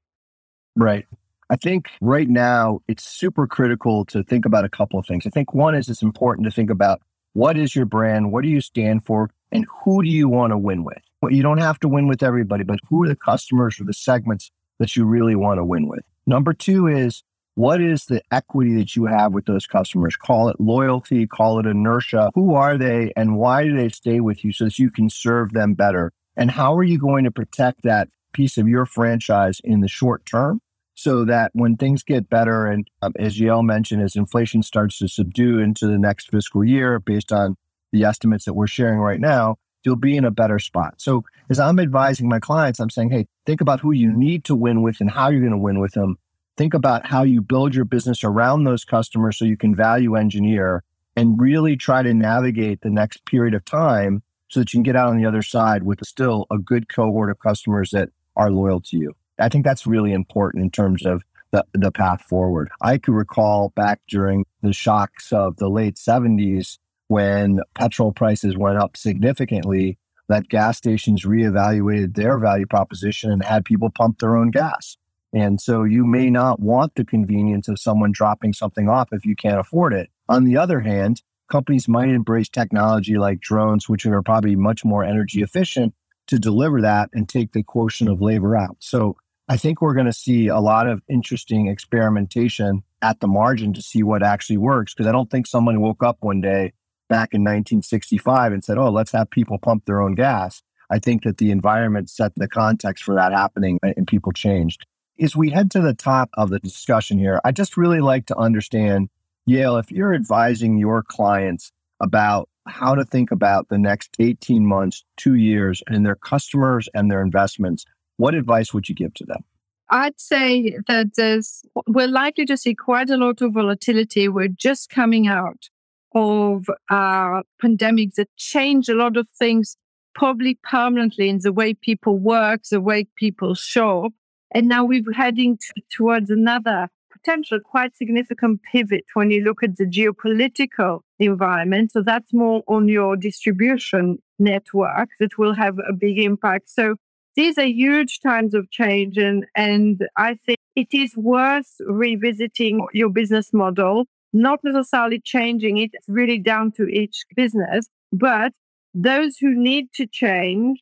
Right. 0.75 1.05
I 1.49 1.55
think 1.55 1.89
right 1.99 2.29
now 2.29 2.81
it's 2.87 3.03
super 3.03 3.47
critical 3.47 4.05
to 4.05 4.23
think 4.23 4.45
about 4.45 4.65
a 4.65 4.69
couple 4.69 4.99
of 4.99 5.07
things. 5.07 5.25
I 5.25 5.31
think 5.31 5.53
one 5.53 5.73
is 5.75 5.89
it's 5.89 6.03
important 6.03 6.45
to 6.45 6.51
think 6.51 6.69
about 6.69 7.01
what 7.33 7.57
is 7.57 7.75
your 7.75 7.85
brand, 7.85 8.31
what 8.31 8.43
do 8.43 8.49
you 8.49 8.61
stand 8.61 9.05
for, 9.05 9.31
and 9.51 9.65
who 9.83 10.03
do 10.03 10.09
you 10.09 10.29
want 10.29 10.51
to 10.51 10.57
win 10.57 10.83
with? 10.83 11.01
Well, 11.21 11.31
you 11.33 11.41
don't 11.41 11.57
have 11.57 11.79
to 11.79 11.87
win 11.87 12.07
with 12.07 12.21
everybody, 12.23 12.63
but 12.63 12.79
who 12.87 13.03
are 13.03 13.07
the 13.07 13.15
customers 13.15 13.79
or 13.79 13.83
the 13.83 13.93
segments 13.93 14.51
that 14.79 14.95
you 14.95 15.05
really 15.05 15.35
want 15.35 15.57
to 15.57 15.65
win 15.65 15.87
with? 15.87 16.03
Number 16.27 16.53
two 16.53 16.87
is 16.87 17.23
what 17.55 17.81
is 17.81 18.05
the 18.05 18.21
equity 18.31 18.75
that 18.75 18.95
you 18.95 19.05
have 19.05 19.33
with 19.33 19.45
those 19.45 19.67
customers? 19.67 20.15
Call 20.15 20.49
it 20.49 20.59
loyalty, 20.59 21.27
call 21.27 21.59
it 21.59 21.65
inertia. 21.65 22.31
Who 22.35 22.53
are 22.53 22.77
they 22.77 23.11
and 23.17 23.37
why 23.37 23.63
do 23.65 23.75
they 23.75 23.89
stay 23.89 24.19
with 24.21 24.45
you 24.45 24.53
so 24.53 24.65
that 24.65 24.79
you 24.79 24.89
can 24.91 25.09
serve 25.09 25.51
them 25.51 25.73
better? 25.73 26.13
And 26.39 26.51
how 26.51 26.73
are 26.77 26.83
you 26.83 26.97
going 26.97 27.25
to 27.25 27.31
protect 27.31 27.83
that 27.83 28.07
piece 28.31 28.57
of 28.57 28.65
your 28.65 28.85
franchise 28.85 29.59
in 29.61 29.81
the 29.81 29.89
short 29.89 30.25
term 30.25 30.61
so 30.95 31.25
that 31.25 31.51
when 31.53 31.75
things 31.75 32.01
get 32.01 32.29
better, 32.29 32.65
and 32.65 32.87
um, 33.01 33.11
as 33.19 33.37
Yael 33.37 33.61
mentioned, 33.63 34.01
as 34.01 34.15
inflation 34.15 34.63
starts 34.63 34.99
to 34.99 35.09
subdue 35.09 35.59
into 35.59 35.85
the 35.85 35.97
next 35.99 36.29
fiscal 36.31 36.63
year 36.63 36.97
based 36.97 37.33
on 37.33 37.57
the 37.91 38.05
estimates 38.05 38.45
that 38.45 38.53
we're 38.53 38.67
sharing 38.67 38.99
right 38.99 39.19
now, 39.19 39.57
you'll 39.83 39.97
be 39.97 40.15
in 40.15 40.23
a 40.23 40.31
better 40.31 40.59
spot. 40.59 40.93
So 40.97 41.25
as 41.49 41.59
I'm 41.59 41.77
advising 41.77 42.29
my 42.29 42.39
clients, 42.39 42.79
I'm 42.79 42.89
saying, 42.89 43.09
hey, 43.09 43.27
think 43.45 43.59
about 43.59 43.81
who 43.81 43.91
you 43.91 44.09
need 44.09 44.45
to 44.45 44.55
win 44.55 44.81
with 44.81 45.01
and 45.01 45.11
how 45.11 45.29
you're 45.29 45.41
going 45.41 45.51
to 45.51 45.57
win 45.57 45.81
with 45.81 45.91
them. 45.91 46.19
Think 46.55 46.73
about 46.73 47.07
how 47.07 47.23
you 47.23 47.41
build 47.41 47.75
your 47.75 47.85
business 47.85 48.23
around 48.23 48.63
those 48.63 48.85
customers 48.85 49.37
so 49.37 49.43
you 49.43 49.57
can 49.57 49.75
value 49.75 50.15
engineer 50.15 50.83
and 51.17 51.37
really 51.37 51.75
try 51.75 52.01
to 52.01 52.13
navigate 52.13 52.79
the 52.79 52.89
next 52.89 53.25
period 53.25 53.53
of 53.53 53.65
time 53.65 54.23
so 54.49 54.59
that 54.59 54.73
you 54.73 54.77
can 54.77 54.83
get 54.83 54.95
out 54.95 55.09
on 55.09 55.17
the 55.17 55.27
other 55.27 55.41
side 55.41 55.83
with 55.83 56.05
still 56.05 56.45
a 56.51 56.57
good 56.57 56.89
cohort 56.89 57.29
of 57.29 57.39
customers 57.39 57.91
that 57.91 58.09
are 58.35 58.51
loyal 58.51 58.81
to 58.81 58.97
you. 58.97 59.15
I 59.39 59.49
think 59.49 59.63
that's 59.63 59.87
really 59.87 60.11
important 60.11 60.63
in 60.63 60.71
terms 60.71 61.05
of 61.05 61.23
the, 61.51 61.65
the 61.73 61.91
path 61.91 62.21
forward. 62.23 62.69
I 62.81 62.97
could 62.97 63.13
recall 63.13 63.71
back 63.75 64.01
during 64.07 64.45
the 64.61 64.73
shocks 64.73 65.31
of 65.31 65.57
the 65.57 65.69
late 65.69 65.95
70s 65.95 66.77
when 67.07 67.59
petrol 67.73 68.11
prices 68.11 68.55
went 68.55 68.77
up 68.77 68.95
significantly, 68.95 69.97
that 70.27 70.47
gas 70.47 70.77
stations 70.77 71.25
reevaluated 71.25 72.15
their 72.15 72.37
value 72.37 72.67
proposition 72.67 73.31
and 73.31 73.43
had 73.43 73.65
people 73.65 73.89
pump 73.89 74.19
their 74.19 74.37
own 74.37 74.51
gas. 74.51 74.95
And 75.33 75.59
so 75.59 75.83
you 75.83 76.05
may 76.05 76.29
not 76.29 76.59
want 76.59 76.95
the 76.95 77.03
convenience 77.03 77.67
of 77.67 77.79
someone 77.79 78.11
dropping 78.11 78.53
something 78.53 78.87
off 78.87 79.09
if 79.11 79.25
you 79.25 79.35
can't 79.35 79.59
afford 79.59 79.93
it. 79.93 80.09
On 80.27 80.43
the 80.43 80.57
other 80.57 80.81
hand, 80.81 81.23
companies 81.49 81.87
might 81.87 82.09
embrace 82.09 82.49
technology 82.49 83.17
like 83.17 83.39
drones, 83.39 83.89
which 83.89 84.05
are 84.05 84.21
probably 84.21 84.55
much 84.55 84.85
more 84.85 85.03
energy 85.03 85.41
efficient 85.41 85.93
to 86.27 86.39
deliver 86.39 86.81
that 86.81 87.09
and 87.13 87.27
take 87.27 87.53
the 87.53 87.63
quotient 87.63 88.09
of 88.09 88.21
labor 88.21 88.55
out. 88.55 88.77
So 88.79 89.17
I 89.47 89.57
think 89.57 89.81
we're 89.81 89.95
going 89.95 90.05
to 90.05 90.13
see 90.13 90.47
a 90.47 90.59
lot 90.59 90.87
of 90.87 91.01
interesting 91.09 91.67
experimentation 91.67 92.83
at 93.01 93.19
the 93.19 93.27
margin 93.27 93.73
to 93.73 93.81
see 93.81 94.03
what 94.03 94.21
actually 94.21 94.57
works. 94.57 94.93
Because 94.93 95.07
I 95.07 95.11
don't 95.11 95.31
think 95.31 95.47
someone 95.47 95.81
woke 95.81 96.03
up 96.03 96.17
one 96.19 96.39
day 96.39 96.73
back 97.09 97.33
in 97.33 97.41
1965 97.41 98.53
and 98.53 98.63
said, 98.63 98.77
oh, 98.77 98.91
let's 98.91 99.11
have 99.11 99.31
people 99.31 99.57
pump 99.57 99.85
their 99.85 100.01
own 100.01 100.13
gas. 100.13 100.61
I 100.91 100.99
think 100.99 101.23
that 101.23 101.37
the 101.37 101.49
environment 101.51 102.09
set 102.09 102.31
the 102.35 102.47
context 102.47 103.03
for 103.03 103.15
that 103.15 103.31
happening 103.31 103.79
and 103.81 104.07
people 104.07 104.31
changed. 104.31 104.85
As 105.19 105.35
we 105.35 105.49
head 105.49 105.69
to 105.71 105.81
the 105.81 105.93
top 105.93 106.29
of 106.35 106.49
the 106.49 106.59
discussion 106.59 107.17
here, 107.17 107.41
I 107.43 107.51
just 107.51 107.75
really 107.75 107.99
like 107.99 108.27
to 108.27 108.37
understand, 108.37 109.09
Yael, 109.49 109.79
if 109.79 109.91
you're 109.91 110.13
advising 110.13 110.77
your 110.77 111.01
clients 111.01 111.71
about 111.99 112.47
how 112.67 112.93
to 112.93 113.03
think 113.03 113.31
about 113.31 113.67
the 113.69 113.79
next 113.79 114.11
18 114.19 114.65
months, 114.65 115.03
two 115.17 115.35
years, 115.35 115.81
and 115.87 116.05
their 116.05 116.15
customers 116.15 116.87
and 116.93 117.09
their 117.09 117.21
investments, 117.21 117.83
what 118.17 118.35
advice 118.35 118.73
would 118.73 118.87
you 118.87 118.93
give 118.93 119.13
to 119.15 119.25
them? 119.25 119.43
I'd 119.89 120.19
say 120.19 120.77
that 120.87 121.15
there's, 121.15 121.63
we're 121.87 122.07
likely 122.07 122.45
to 122.45 122.57
see 122.57 122.75
quite 122.75 123.09
a 123.09 123.17
lot 123.17 123.41
of 123.41 123.53
volatility. 123.53 124.27
We're 124.27 124.49
just 124.49 124.91
coming 124.91 125.27
out 125.27 125.69
of 126.13 126.69
uh, 126.91 127.41
pandemics 127.63 128.15
that 128.15 128.29
change 128.37 128.87
a 128.87 128.93
lot 128.93 129.17
of 129.17 129.27
things, 129.29 129.77
probably 130.13 130.59
permanently 130.61 131.27
in 131.27 131.39
the 131.39 131.51
way 131.51 131.73
people 131.73 132.19
work, 132.19 132.61
the 132.69 132.81
way 132.81 133.07
people 133.15 133.55
shop. 133.55 134.11
And 134.51 134.67
now 134.67 134.85
we're 134.85 135.11
heading 135.11 135.57
t- 135.57 135.83
towards 135.91 136.29
another 136.29 136.89
potential 137.21 137.59
quite 137.59 137.95
significant 137.95 138.61
pivot 138.71 139.05
when 139.13 139.31
you 139.31 139.43
look 139.43 139.63
at 139.63 139.77
the 139.77 139.85
geopolitical 139.85 141.01
environment. 141.19 141.91
So 141.91 142.01
that's 142.01 142.33
more 142.33 142.63
on 142.67 142.87
your 142.87 143.15
distribution 143.15 144.19
network 144.37 145.09
that 145.19 145.37
will 145.37 145.53
have 145.53 145.77
a 145.87 145.93
big 145.93 146.19
impact. 146.19 146.69
So 146.69 146.95
these 147.35 147.57
are 147.57 147.65
huge 147.65 148.19
times 148.21 148.53
of 148.53 148.69
change. 148.71 149.17
And, 149.17 149.45
and 149.55 150.07
I 150.17 150.35
think 150.35 150.57
it 150.75 150.93
is 150.93 151.15
worth 151.15 151.75
revisiting 151.85 152.85
your 152.93 153.09
business 153.09 153.53
model, 153.53 154.05
not 154.33 154.59
necessarily 154.63 155.21
changing 155.23 155.77
it. 155.77 155.91
It's 155.93 156.09
really 156.09 156.39
down 156.39 156.71
to 156.73 156.83
each 156.87 157.25
business. 157.35 157.87
But 158.11 158.53
those 158.93 159.37
who 159.37 159.53
need 159.55 159.93
to 159.93 160.07
change 160.07 160.79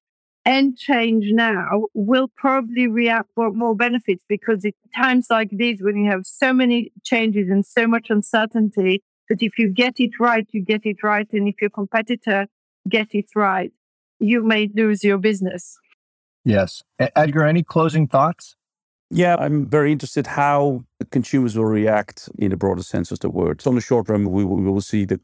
and 0.47 0.77
change 0.77 1.25
now 1.31 1.87
will 1.93 2.29
probably 2.29 2.87
react 2.87 3.29
reap 3.35 3.53
more 3.53 3.75
benefits 3.75 4.23
because 4.29 4.63
at 4.63 4.73
times 4.95 5.27
like 5.29 5.49
these, 5.51 5.83
when 5.83 5.97
you 5.97 6.09
have 6.09 6.25
so 6.25 6.53
many 6.53 6.89
changes 7.03 7.49
and 7.49 7.65
so 7.65 7.85
much 7.85 8.09
uncertainty, 8.09 9.03
that 9.27 9.41
if 9.41 9.59
you 9.59 9.67
get 9.67 9.99
it 9.99 10.11
right, 10.21 10.47
you 10.53 10.61
get 10.61 10.85
it 10.85 11.03
right. 11.03 11.27
And 11.33 11.49
if 11.49 11.55
your 11.59 11.69
competitor 11.69 12.47
get 12.87 13.09
it 13.11 13.25
right, 13.35 13.73
you 14.19 14.41
may 14.41 14.69
lose 14.73 15.03
your 15.03 15.17
business. 15.17 15.77
Yes. 16.45 16.81
Edgar, 16.97 17.43
any 17.43 17.61
closing 17.61 18.07
thoughts? 18.07 18.55
Yeah, 19.09 19.35
I'm 19.37 19.67
very 19.67 19.91
interested 19.91 20.27
how 20.27 20.85
consumers 21.11 21.57
will 21.57 21.65
react 21.65 22.29
in 22.37 22.51
the 22.51 22.57
broader 22.57 22.83
sense 22.83 23.11
of 23.11 23.19
the 23.19 23.29
word. 23.29 23.61
So, 23.61 23.71
in 23.71 23.75
the 23.75 23.81
short 23.81 24.07
run, 24.07 24.29
we 24.31 24.45
will, 24.45 24.57
we 24.57 24.69
will 24.69 24.81
see 24.81 25.03
the 25.03 25.19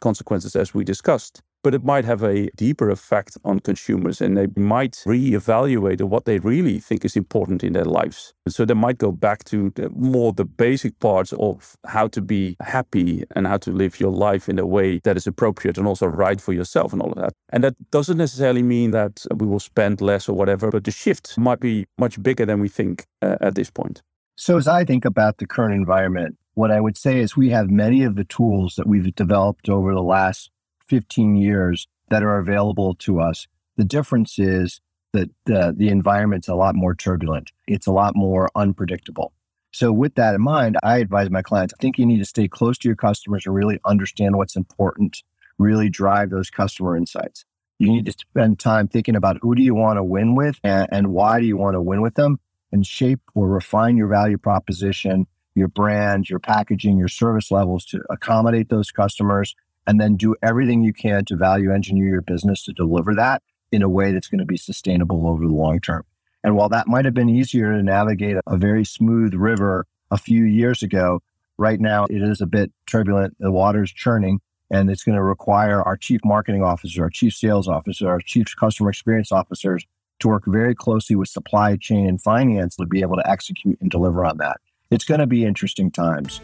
consequences 0.00 0.54
as 0.54 0.72
we 0.72 0.84
discussed 0.84 1.42
but 1.62 1.74
it 1.74 1.84
might 1.84 2.04
have 2.04 2.22
a 2.22 2.48
deeper 2.56 2.90
effect 2.90 3.36
on 3.44 3.60
consumers 3.60 4.20
and 4.20 4.36
they 4.36 4.46
might 4.56 5.02
reevaluate 5.06 6.00
what 6.02 6.24
they 6.24 6.38
really 6.38 6.78
think 6.78 7.04
is 7.04 7.16
important 7.16 7.64
in 7.64 7.72
their 7.72 7.84
lives. 7.84 8.32
So 8.48 8.64
they 8.64 8.74
might 8.74 8.98
go 8.98 9.12
back 9.12 9.44
to 9.44 9.70
the, 9.74 9.90
more 9.90 10.32
the 10.32 10.44
basic 10.44 10.98
parts 11.00 11.32
of 11.34 11.76
how 11.86 12.08
to 12.08 12.20
be 12.20 12.56
happy 12.60 13.24
and 13.34 13.46
how 13.46 13.58
to 13.58 13.70
live 13.70 14.00
your 14.00 14.12
life 14.12 14.48
in 14.48 14.58
a 14.58 14.66
way 14.66 15.00
that 15.04 15.16
is 15.16 15.26
appropriate 15.26 15.78
and 15.78 15.86
also 15.86 16.06
right 16.06 16.40
for 16.40 16.52
yourself 16.52 16.92
and 16.92 17.02
all 17.02 17.12
of 17.12 17.18
that. 17.18 17.32
And 17.50 17.64
that 17.64 17.74
doesn't 17.90 18.18
necessarily 18.18 18.62
mean 18.62 18.92
that 18.92 19.24
we 19.34 19.46
will 19.46 19.60
spend 19.60 20.00
less 20.00 20.28
or 20.28 20.36
whatever, 20.36 20.70
but 20.70 20.84
the 20.84 20.90
shift 20.90 21.36
might 21.36 21.60
be 21.60 21.86
much 21.98 22.22
bigger 22.22 22.46
than 22.46 22.60
we 22.60 22.68
think 22.68 23.06
uh, 23.22 23.36
at 23.40 23.54
this 23.54 23.70
point. 23.70 24.02
So 24.36 24.56
as 24.56 24.68
I 24.68 24.84
think 24.84 25.04
about 25.04 25.38
the 25.38 25.46
current 25.46 25.74
environment, 25.74 26.36
what 26.54 26.70
I 26.70 26.80
would 26.80 26.96
say 26.96 27.20
is 27.20 27.36
we 27.36 27.50
have 27.50 27.70
many 27.70 28.04
of 28.04 28.16
the 28.16 28.24
tools 28.24 28.74
that 28.76 28.86
we've 28.86 29.14
developed 29.14 29.68
over 29.68 29.92
the 29.92 30.02
last 30.02 30.50
15 30.88 31.36
years 31.36 31.86
that 32.10 32.22
are 32.22 32.38
available 32.38 32.94
to 32.94 33.20
us. 33.20 33.46
The 33.76 33.84
difference 33.84 34.38
is 34.38 34.80
that 35.12 35.30
uh, 35.52 35.72
the 35.74 35.88
environment's 35.88 36.48
a 36.48 36.54
lot 36.54 36.74
more 36.74 36.94
turbulent. 36.94 37.50
It's 37.66 37.86
a 37.86 37.92
lot 37.92 38.14
more 38.14 38.48
unpredictable. 38.54 39.32
So 39.70 39.92
with 39.92 40.14
that 40.14 40.34
in 40.34 40.42
mind, 40.42 40.76
I 40.82 40.98
advise 40.98 41.30
my 41.30 41.42
clients, 41.42 41.74
I 41.78 41.80
think 41.80 41.98
you 41.98 42.06
need 42.06 42.18
to 42.18 42.24
stay 42.24 42.48
close 42.48 42.78
to 42.78 42.88
your 42.88 42.96
customers 42.96 43.44
and 43.46 43.54
really 43.54 43.78
understand 43.84 44.36
what's 44.36 44.56
important, 44.56 45.22
really 45.58 45.90
drive 45.90 46.30
those 46.30 46.50
customer 46.50 46.96
insights. 46.96 47.44
You 47.78 47.92
need 47.92 48.06
to 48.06 48.12
spend 48.12 48.58
time 48.58 48.88
thinking 48.88 49.14
about 49.14 49.38
who 49.40 49.54
do 49.54 49.62
you 49.62 49.74
want 49.74 49.98
to 49.98 50.04
win 50.04 50.34
with 50.34 50.58
and, 50.64 50.88
and 50.90 51.08
why 51.08 51.40
do 51.40 51.46
you 51.46 51.56
want 51.56 51.74
to 51.74 51.82
win 51.82 52.00
with 52.00 52.14
them 52.14 52.40
and 52.72 52.86
shape 52.86 53.20
or 53.34 53.48
refine 53.48 53.96
your 53.96 54.08
value 54.08 54.38
proposition, 54.38 55.26
your 55.54 55.68
brand, 55.68 56.28
your 56.28 56.38
packaging, 56.38 56.98
your 56.98 57.08
service 57.08 57.50
levels 57.50 57.84
to 57.86 58.00
accommodate 58.10 58.68
those 58.68 58.90
customers 58.90 59.54
and 59.88 59.98
then 59.98 60.16
do 60.16 60.36
everything 60.42 60.84
you 60.84 60.92
can 60.92 61.24
to 61.24 61.34
value 61.34 61.72
engineer 61.72 62.08
your 62.08 62.20
business 62.20 62.62
to 62.62 62.72
deliver 62.74 63.14
that 63.14 63.42
in 63.72 63.82
a 63.82 63.88
way 63.88 64.12
that's 64.12 64.28
going 64.28 64.38
to 64.38 64.44
be 64.44 64.58
sustainable 64.58 65.26
over 65.26 65.46
the 65.46 65.52
long 65.52 65.80
term. 65.80 66.04
And 66.44 66.54
while 66.54 66.68
that 66.68 66.86
might 66.86 67.06
have 67.06 67.14
been 67.14 67.30
easier 67.30 67.72
to 67.72 67.82
navigate 67.82 68.36
a 68.46 68.56
very 68.58 68.84
smooth 68.84 69.34
river 69.34 69.86
a 70.10 70.18
few 70.18 70.44
years 70.44 70.82
ago, 70.82 71.20
right 71.56 71.80
now 71.80 72.04
it 72.04 72.22
is 72.22 72.42
a 72.42 72.46
bit 72.46 72.70
turbulent. 72.86 73.34
The 73.40 73.50
water's 73.50 73.90
churning 73.90 74.40
and 74.70 74.90
it's 74.90 75.02
going 75.02 75.16
to 75.16 75.22
require 75.22 75.82
our 75.82 75.96
chief 75.96 76.20
marketing 76.22 76.62
officer, 76.62 77.04
our 77.04 77.10
chief 77.10 77.32
sales 77.32 77.66
officer, 77.66 78.08
our 78.08 78.20
chief 78.20 78.46
customer 78.60 78.90
experience 78.90 79.32
officers 79.32 79.86
to 80.20 80.28
work 80.28 80.44
very 80.46 80.74
closely 80.74 81.16
with 81.16 81.30
supply 81.30 81.76
chain 81.76 82.06
and 82.06 82.20
finance 82.20 82.76
to 82.76 82.84
be 82.84 83.00
able 83.00 83.16
to 83.16 83.28
execute 83.28 83.78
and 83.80 83.90
deliver 83.90 84.24
on 84.26 84.36
that. 84.36 84.58
It's 84.90 85.04
going 85.04 85.20
to 85.20 85.26
be 85.26 85.46
interesting 85.46 85.90
times. 85.90 86.42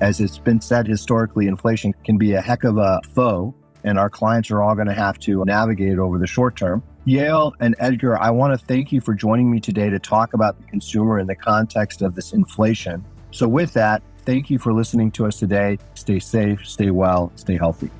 As 0.00 0.20
it's 0.20 0.38
been 0.38 0.60
said 0.60 0.86
historically, 0.86 1.48
inflation 1.48 1.92
can 2.04 2.18
be 2.18 2.34
a 2.34 2.40
heck 2.40 2.62
of 2.62 2.78
a 2.78 3.00
foe, 3.14 3.52
and 3.82 3.98
our 3.98 4.08
clients 4.08 4.50
are 4.52 4.62
all 4.62 4.76
going 4.76 4.86
to 4.86 4.94
have 4.94 5.18
to 5.20 5.44
navigate 5.44 5.98
over 5.98 6.18
the 6.18 6.26
short 6.26 6.54
term. 6.54 6.84
Yael 7.04 7.52
and 7.58 7.74
Edgar, 7.80 8.16
I 8.16 8.30
want 8.30 8.58
to 8.58 8.64
thank 8.64 8.92
you 8.92 9.00
for 9.00 9.12
joining 9.12 9.50
me 9.50 9.58
today 9.58 9.90
to 9.90 9.98
talk 9.98 10.34
about 10.34 10.56
the 10.56 10.64
consumer 10.64 11.18
in 11.18 11.26
the 11.26 11.34
context 11.34 12.02
of 12.02 12.14
this 12.14 12.32
inflation. 12.32 13.04
So, 13.32 13.48
with 13.48 13.72
that, 13.72 14.02
thank 14.24 14.50
you 14.50 14.58
for 14.58 14.72
listening 14.72 15.10
to 15.12 15.26
us 15.26 15.38
today. 15.38 15.78
Stay 15.94 16.20
safe, 16.20 16.64
stay 16.64 16.90
well, 16.90 17.32
stay 17.34 17.56
healthy. 17.56 17.90